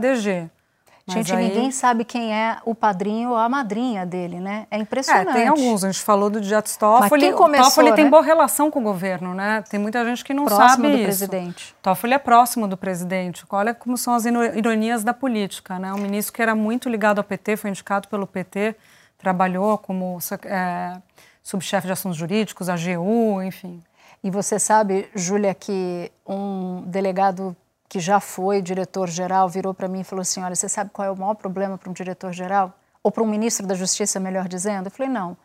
DG. 1.06 1.18
Gente, 1.18 1.34
aí... 1.34 1.48
ninguém 1.48 1.70
sabe 1.70 2.04
quem 2.04 2.32
é 2.32 2.58
o 2.64 2.74
padrinho 2.74 3.30
ou 3.30 3.36
a 3.36 3.48
madrinha 3.48 4.06
dele, 4.06 4.38
né? 4.38 4.66
É 4.70 4.78
impressionante. 4.78 5.30
É, 5.30 5.32
tem 5.32 5.48
alguns. 5.48 5.82
A 5.82 5.90
gente 5.90 6.02
falou 6.02 6.30
do 6.30 6.40
Dias 6.40 6.76
Toffoli. 6.76 7.26
Mas 7.26 7.34
começou, 7.34 7.66
o 7.66 7.68
Toffoli 7.68 7.90
né? 7.90 7.96
tem 7.96 8.08
boa 8.08 8.22
relação 8.22 8.70
com 8.70 8.80
o 8.80 8.82
governo, 8.82 9.34
né? 9.34 9.64
Tem 9.68 9.80
muita 9.80 10.04
gente 10.04 10.24
que 10.24 10.32
não 10.32 10.44
próximo 10.44 10.68
sabe 10.68 10.82
do 10.82 10.94
isso. 10.94 11.04
presidente. 11.04 11.74
Toffoli 11.82 12.14
é 12.14 12.18
próximo 12.18 12.68
do 12.68 12.76
presidente. 12.76 13.44
Olha 13.50 13.74
como 13.74 13.96
são 13.98 14.14
as 14.14 14.24
ironias 14.24 15.02
da 15.02 15.12
política, 15.12 15.78
né? 15.78 15.92
Um 15.92 15.98
ministro 15.98 16.32
que 16.32 16.40
era 16.40 16.54
muito 16.54 16.88
ligado 16.88 17.18
ao 17.18 17.24
PT, 17.24 17.56
foi 17.56 17.70
indicado 17.70 18.06
pelo 18.06 18.26
PT, 18.26 18.76
trabalhou 19.18 19.78
como 19.78 20.18
é, 20.44 20.96
subchefe 21.42 21.86
de 21.86 21.92
assuntos 21.92 22.16
jurídicos, 22.16 22.68
AGU, 22.68 23.42
enfim. 23.42 23.82
E 24.22 24.30
você 24.30 24.58
sabe, 24.58 25.08
Júlia, 25.16 25.52
que 25.52 26.12
um 26.24 26.82
delegado 26.86 27.56
que 27.92 28.00
já 28.00 28.20
foi 28.20 28.62
diretor-geral, 28.62 29.50
virou 29.50 29.74
para 29.74 29.86
mim 29.86 30.00
e 30.00 30.04
falou 30.04 30.22
assim: 30.22 30.42
Olha, 30.42 30.54
você 30.54 30.66
sabe 30.66 30.88
qual 30.90 31.06
é 31.06 31.10
o 31.10 31.14
maior 31.14 31.34
problema 31.34 31.76
para 31.76 31.90
um 31.90 31.92
diretor-geral? 31.92 32.72
Ou 33.02 33.12
para 33.12 33.22
um 33.22 33.26
ministro 33.26 33.66
da 33.66 33.74
Justiça, 33.74 34.18
melhor 34.18 34.48
dizendo? 34.48 34.86
Eu 34.86 34.90
falei: 34.90 35.12
Não. 35.12 35.36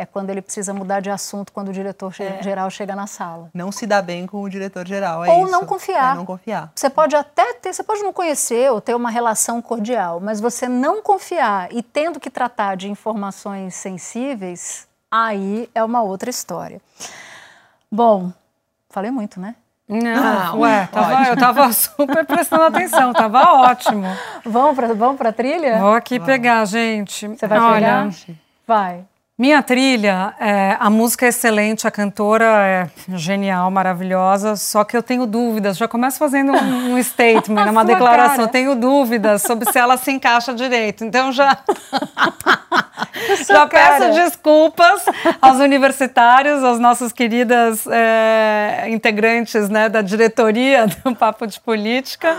É 0.00 0.06
quando 0.06 0.30
ele 0.30 0.40
precisa 0.40 0.72
mudar 0.72 1.00
de 1.00 1.10
assunto 1.10 1.52
quando 1.52 1.70
o 1.70 1.72
diretor-geral 1.72 2.68
é. 2.68 2.70
chega 2.70 2.94
na 2.94 3.08
sala. 3.08 3.50
Não 3.52 3.72
se 3.72 3.84
dá 3.84 4.00
bem 4.00 4.28
com 4.28 4.42
o 4.42 4.48
diretor-geral, 4.48 5.24
é 5.24 5.30
ou 5.32 5.42
isso. 5.42 5.50
não 5.50 5.66
confiar. 5.66 6.14
É 6.14 6.18
não 6.18 6.24
confiar. 6.24 6.70
Você 6.72 6.88
pode 6.88 7.16
até 7.16 7.54
ter, 7.54 7.72
você 7.72 7.82
pode 7.82 8.00
não 8.04 8.12
conhecer 8.12 8.70
ou 8.70 8.80
ter 8.80 8.94
uma 8.94 9.10
relação 9.10 9.60
cordial, 9.60 10.20
mas 10.20 10.40
você 10.40 10.68
não 10.68 11.02
confiar 11.02 11.72
e 11.72 11.82
tendo 11.82 12.20
que 12.20 12.30
tratar 12.30 12.76
de 12.76 12.88
informações 12.88 13.74
sensíveis, 13.74 14.86
aí 15.10 15.68
é 15.74 15.82
uma 15.82 16.00
outra 16.00 16.30
história. 16.30 16.80
Bom, 17.90 18.32
falei 18.88 19.10
muito, 19.10 19.40
né? 19.40 19.56
Não, 19.88 20.22
ah, 20.22 20.54
ué, 20.54 20.86
tava, 20.92 21.28
eu 21.30 21.36
tava 21.36 21.72
super 21.72 22.26
prestando 22.26 22.64
atenção, 22.64 23.10
tava 23.14 23.54
ótimo. 23.54 24.04
Vamos 24.44 24.76
para 24.76 24.92
vamos 24.92 25.18
a 25.20 25.32
trilha? 25.32 25.78
Vou 25.78 25.94
aqui 25.94 26.18
Vamos. 26.18 26.30
pegar, 26.30 26.62
gente. 26.66 27.26
Você 27.26 27.46
vai 27.46 27.58
Olha, 27.58 27.74
pegar? 27.74 28.10
Vai. 28.66 29.04
Minha 29.38 29.62
trilha, 29.62 30.34
é, 30.40 30.76
a 30.80 30.90
música 30.90 31.24
é 31.24 31.28
excelente, 31.28 31.86
a 31.86 31.92
cantora 31.92 32.44
é 32.66 32.90
genial, 33.16 33.70
maravilhosa, 33.70 34.56
só 34.56 34.82
que 34.82 34.96
eu 34.96 35.02
tenho 35.02 35.26
dúvidas. 35.26 35.76
Já 35.76 35.86
começo 35.86 36.18
fazendo 36.18 36.50
um, 36.50 36.94
um 36.94 36.98
statement, 37.04 37.70
uma 37.70 37.84
declaração. 37.84 38.38
Cara. 38.38 38.48
Tenho 38.48 38.74
dúvidas 38.74 39.42
sobre 39.42 39.70
se 39.70 39.78
ela 39.78 39.96
se 39.96 40.10
encaixa 40.10 40.52
direito. 40.52 41.04
Então 41.04 41.30
já, 41.30 41.56
já 43.46 43.64
peço 43.68 44.12
desculpas 44.12 45.04
aos 45.40 45.58
universitários, 45.58 46.64
aos 46.64 46.80
nossos 46.80 47.12
queridas 47.12 47.86
é, 47.86 48.86
integrantes 48.88 49.68
né, 49.68 49.88
da 49.88 50.02
diretoria 50.02 50.88
do 50.88 51.14
Papo 51.14 51.46
de 51.46 51.60
Política. 51.60 52.38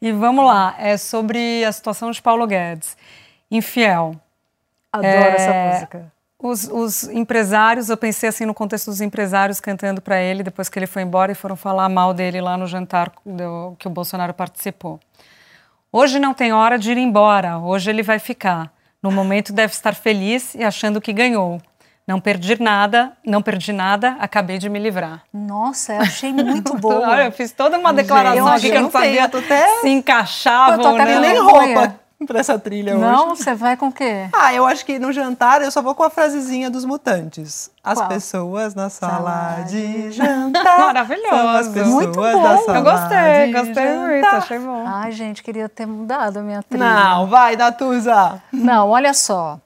E 0.00 0.12
vamos 0.12 0.46
lá, 0.46 0.76
é 0.78 0.96
sobre 0.96 1.64
a 1.64 1.72
situação 1.72 2.12
de 2.12 2.22
Paulo 2.22 2.46
Guedes. 2.46 2.96
Infiel. 3.50 4.14
Adoro 4.92 5.08
é, 5.08 5.34
essa 5.34 5.74
música. 5.74 6.17
Os, 6.40 6.68
os, 6.72 7.02
empresários, 7.08 7.88
eu 7.88 7.96
pensei 7.96 8.28
assim 8.28 8.46
no 8.46 8.54
contexto 8.54 8.86
dos 8.86 9.00
empresários 9.00 9.58
cantando 9.58 10.00
para 10.00 10.20
ele 10.20 10.44
depois 10.44 10.68
que 10.68 10.78
ele 10.78 10.86
foi 10.86 11.02
embora 11.02 11.32
e 11.32 11.34
foram 11.34 11.56
falar 11.56 11.88
mal 11.88 12.14
dele 12.14 12.40
lá 12.40 12.56
no 12.56 12.64
jantar 12.64 13.10
do, 13.26 13.74
que 13.76 13.88
o 13.88 13.90
Bolsonaro 13.90 14.32
participou. 14.32 15.00
Hoje 15.90 16.20
não 16.20 16.32
tem 16.32 16.52
hora 16.52 16.78
de 16.78 16.92
ir 16.92 16.98
embora, 16.98 17.58
hoje 17.58 17.90
ele 17.90 18.04
vai 18.04 18.20
ficar. 18.20 18.72
No 19.02 19.10
momento 19.10 19.52
deve 19.52 19.72
estar 19.72 19.96
feliz 19.96 20.54
e 20.54 20.62
achando 20.62 21.00
que 21.00 21.12
ganhou. 21.12 21.60
Não 22.06 22.20
perdi 22.20 22.60
nada, 22.62 23.12
não 23.26 23.42
perdi 23.42 23.72
nada, 23.72 24.16
acabei 24.20 24.58
de 24.58 24.68
me 24.68 24.78
livrar. 24.78 25.24
Nossa, 25.32 25.94
eu 25.94 26.00
achei 26.02 26.32
muito 26.32 26.72
boa. 26.78 27.24
eu 27.24 27.32
fiz 27.32 27.50
toda 27.50 27.76
uma 27.76 27.92
declaração 27.92 28.46
aqui 28.46 28.70
que 28.70 28.76
eu 28.76 28.82
não 28.82 28.90
sabia 28.92 29.24
até... 29.24 29.80
se 29.80 29.88
encaixava 29.88 30.76
eu 30.76 30.82
tô 30.82 30.88
até 30.88 31.16
ou 31.16 31.20
não. 31.20 31.20
nem 31.20 31.38
roupa 31.38 32.07
pra 32.26 32.40
essa 32.40 32.58
trilha 32.58 32.94
não, 32.94 33.00
hoje. 33.00 33.10
Não, 33.10 33.36
você 33.36 33.54
vai 33.54 33.76
com 33.76 33.88
o 33.88 33.92
quê? 33.92 34.28
Ah, 34.32 34.52
eu 34.52 34.66
acho 34.66 34.84
que 34.84 34.98
no 34.98 35.12
jantar 35.12 35.62
eu 35.62 35.70
só 35.70 35.80
vou 35.80 35.94
com 35.94 36.02
a 36.02 36.10
frasezinha 36.10 36.70
dos 36.70 36.84
mutantes. 36.84 37.70
As 37.82 37.98
Qual? 37.98 38.08
pessoas 38.08 38.74
na 38.74 38.90
sala, 38.90 39.14
sala 39.14 39.64
de 39.64 40.10
jantar. 40.12 40.78
Maravilhoso. 40.92 41.70
Muito 41.86 42.12
bom. 42.12 42.74
eu 42.74 42.82
gostei, 42.82 43.52
gostei 43.52 43.74
jantar. 43.74 44.08
muito, 44.08 44.26
achei 44.26 44.58
bom. 44.58 44.84
Ai, 44.86 45.12
gente, 45.12 45.42
queria 45.42 45.68
ter 45.68 45.86
mudado 45.86 46.38
a 46.38 46.42
minha 46.42 46.62
trilha. 46.62 46.84
Não, 46.84 47.26
vai, 47.26 47.56
Natuza. 47.56 48.42
Não, 48.52 48.90
olha 48.90 49.14
só. 49.14 49.58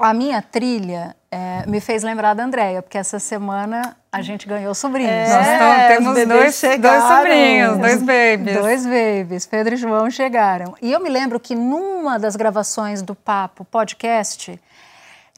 A 0.00 0.14
minha 0.14 0.42
trilha 0.42 1.14
é, 1.30 1.64
me 1.66 1.80
fez 1.80 2.02
lembrar 2.02 2.34
da 2.34 2.44
Andréia, 2.44 2.82
porque 2.82 2.98
essa 2.98 3.18
semana 3.18 3.96
a 4.10 4.22
gente 4.22 4.48
ganhou 4.48 4.74
sobrinhos. 4.74 5.12
É, 5.12 5.28
Nós 5.28 5.46
estamos, 5.46 6.14
temos 6.14 6.28
dois, 6.28 6.80
dois 6.80 7.04
sobrinhos, 7.04 7.78
dois 7.78 8.02
babies. 8.02 8.58
Dois 8.58 8.86
babies, 8.86 9.46
Pedro 9.46 9.74
e 9.74 9.76
João 9.76 10.10
chegaram. 10.10 10.74
E 10.82 10.90
eu 10.90 11.00
me 11.00 11.08
lembro 11.08 11.38
que 11.38 11.54
numa 11.54 12.18
das 12.18 12.34
gravações 12.34 13.02
do 13.02 13.14
Papo 13.14 13.64
Podcast, 13.64 14.58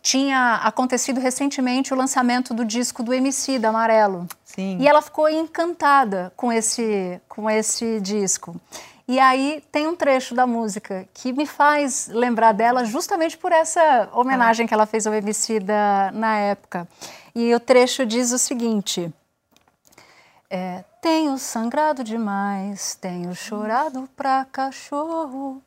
tinha 0.03 0.57
acontecido 0.65 1.21
recentemente 1.21 1.95
o 1.95 1.97
lançamento 1.97 2.53
do 2.53 2.65
disco 2.65 3.03
do 3.03 3.15
MC 3.15 3.59
da 3.59 3.69
Amarelo. 3.69 4.27
Sim. 4.45 4.77
E 4.81 4.89
ela 4.89 5.01
ficou 5.01 5.29
encantada 5.29 6.33
com 6.37 6.53
esse, 6.53 7.21
com 7.29 7.49
esse 7.49 8.01
disco. 8.01 8.61
E 9.13 9.21
aí 9.21 9.63
tem 9.71 9.87
um 9.87 9.95
trecho 9.95 10.35
da 10.35 10.47
música 10.47 11.07
que 11.13 11.35
me 11.35 11.45
faz 11.45 12.09
lembrar 12.09 12.53
dela 12.53 12.83
justamente 12.83 13.37
por 13.37 13.53
essa 13.53 14.09
homenagem 14.15 14.67
que 14.67 14.73
ela 14.73 14.87
fez 14.87 15.07
ao 15.07 15.13
MC 15.13 15.61
da, 15.61 16.11
na 16.15 16.39
época. 16.39 16.89
E 17.35 17.55
o 17.55 17.61
trecho 17.61 18.07
diz 18.07 18.33
o 18.33 18.39
seguinte: 18.39 19.13
é, 20.49 20.83
Tenho 21.03 21.37
sangrado 21.37 22.03
demais, 22.03 22.95
tenho 22.95 23.35
chorado 23.35 24.09
pra 24.17 24.47
cachorro. 24.51 25.61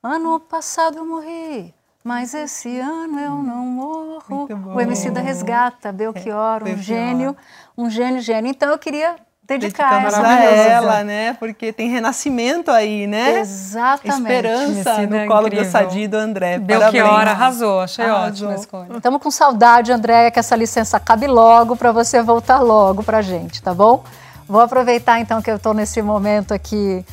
Ano 0.00 0.38
passado 0.38 0.98
eu 0.98 1.04
morri, 1.04 1.74
mas 2.04 2.32
esse 2.34 2.78
ano 2.78 3.18
eu 3.18 3.42
não 3.42 3.66
morro. 3.66 4.46
O 4.76 4.80
MC 4.80 5.10
da 5.10 5.20
Resgata, 5.20 5.90
Belchior, 5.90 6.62
É, 6.64 6.72
um 6.72 6.76
gênio, 6.76 7.36
um 7.76 7.90
gênio, 7.90 8.20
gênio. 8.20 8.48
Então 8.48 8.70
eu 8.70 8.78
queria 8.78 9.16
dedicar 9.58 10.02
Dedicamos 10.02 10.14
essa 10.14 10.26
a 10.26 10.44
ela, 10.44 11.04
né? 11.04 11.36
Porque 11.38 11.72
tem 11.72 11.88
renascimento 11.88 12.70
aí, 12.70 13.06
né? 13.06 13.40
Exatamente. 13.40 14.20
Esperança 14.20 15.06
no 15.06 15.26
colo 15.26 15.46
incrível. 15.46 15.64
da 15.64 15.70
Sadi 15.70 16.00
e 16.00 16.08
do 16.08 16.16
André. 16.16 16.58
Belchior 16.58 17.28
arrasou, 17.28 17.80
achei 17.80 18.04
Arrasou. 18.04 18.28
ótima 18.28 18.52
a 18.52 18.54
escolha. 18.54 18.96
Estamos 18.96 19.22
com 19.22 19.30
saudade, 19.30 19.92
Andréia, 19.92 20.30
que 20.30 20.38
essa 20.38 20.56
licença 20.56 20.98
cabe 20.98 21.26
logo 21.26 21.76
para 21.76 21.92
você 21.92 22.22
voltar 22.22 22.60
logo 22.60 23.02
para 23.02 23.18
a 23.18 23.22
gente, 23.22 23.62
tá 23.62 23.72
bom? 23.74 24.04
Vou 24.48 24.60
aproveitar 24.60 25.20
então 25.20 25.40
que 25.40 25.50
eu 25.50 25.56
estou 25.56 25.72
nesse 25.72 26.02
momento 26.02 26.52
aqui. 26.52 27.04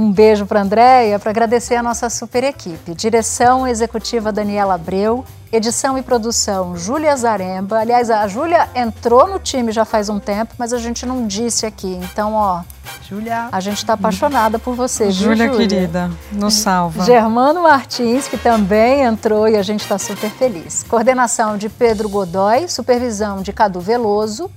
Um 0.00 0.10
beijo 0.10 0.46
para 0.46 0.60
a 0.60 0.62
Andréia, 0.62 1.18
para 1.18 1.28
agradecer 1.28 1.74
a 1.74 1.82
nossa 1.82 2.08
super 2.08 2.42
equipe. 2.42 2.94
Direção 2.94 3.68
executiva 3.68 4.32
Daniela 4.32 4.72
Abreu, 4.72 5.26
edição 5.52 5.98
e 5.98 6.02
produção 6.02 6.74
Júlia 6.74 7.14
Zaremba. 7.14 7.80
Aliás, 7.80 8.08
a 8.08 8.26
Júlia 8.26 8.66
entrou 8.74 9.28
no 9.28 9.38
time 9.38 9.70
já 9.70 9.84
faz 9.84 10.08
um 10.08 10.18
tempo, 10.18 10.54
mas 10.56 10.72
a 10.72 10.78
gente 10.78 11.04
não 11.04 11.26
disse 11.26 11.66
aqui. 11.66 12.00
Então, 12.02 12.32
ó, 12.32 12.62
Júlia. 13.06 13.50
a 13.52 13.60
gente 13.60 13.76
está 13.76 13.92
apaixonada 13.92 14.58
por 14.58 14.74
você, 14.74 15.10
Júlia, 15.10 15.48
Júlia? 15.48 15.68
querida, 15.68 16.10
nos 16.32 16.54
salva. 16.54 17.04
Germano 17.04 17.64
Martins, 17.64 18.26
que 18.26 18.38
também 18.38 19.02
entrou 19.02 19.46
e 19.48 19.58
a 19.58 19.62
gente 19.62 19.82
está 19.82 19.98
super 19.98 20.30
feliz. 20.30 20.82
Coordenação 20.88 21.58
de 21.58 21.68
Pedro 21.68 22.08
Godoy, 22.08 22.66
supervisão 22.68 23.42
de 23.42 23.52
Cadu 23.52 23.80
Veloso, 23.80 24.50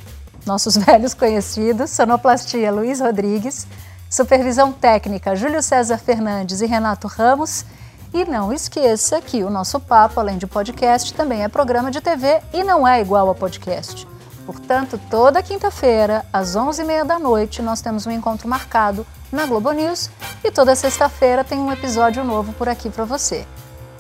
nossos 0.46 0.78
velhos 0.80 1.14
conhecidos, 1.14 1.90
sonoplastia 1.90 2.72
Luiz 2.72 3.02
Rodrigues, 3.02 3.68
supervisão 4.14 4.72
técnica 4.72 5.36
Júlio 5.36 5.62
César 5.64 5.98
Fernandes 5.98 6.62
e 6.62 6.68
Renato 6.68 7.08
Ramos. 7.08 7.66
E 8.14 8.24
não 8.26 8.54
esqueça 8.54 9.20
que 9.20 9.44
o 9.44 9.50
nosso 9.50 9.80
papo, 9.80 10.20
além 10.20 10.38
de 10.38 10.46
podcast, 10.46 11.12
também 11.16 11.44
é 11.44 11.48
programa 11.48 11.90
de 11.90 12.00
TV 12.00 12.42
e 12.54 12.64
não 12.64 12.88
é 12.88 13.02
igual 13.02 13.28
a 13.28 13.34
podcast. 13.34 14.08
Portanto, 14.46 15.00
toda 15.10 15.42
quinta-feira, 15.42 16.24
às 16.32 16.56
11h30 16.56 17.06
da 17.06 17.18
noite, 17.18 17.62
nós 17.64 17.82
temos 17.82 18.06
um 18.06 18.12
encontro 18.12 18.48
marcado 18.48 19.04
na 19.32 19.48
Globo 19.48 19.72
News 19.72 20.12
e 20.44 20.52
toda 20.52 20.76
sexta-feira 20.76 21.44
tem 21.44 21.58
um 21.58 21.72
episódio 21.72 22.24
novo 22.24 22.54
por 22.54 22.70
aqui 22.70 22.92
para 22.92 23.06
você. 23.06 23.48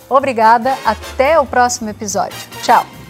Obrigada, 0.07 0.77
até 0.85 1.39
o 1.39 1.45
próximo 1.45 1.89
episódio. 1.89 2.37
Tchau! 2.61 3.02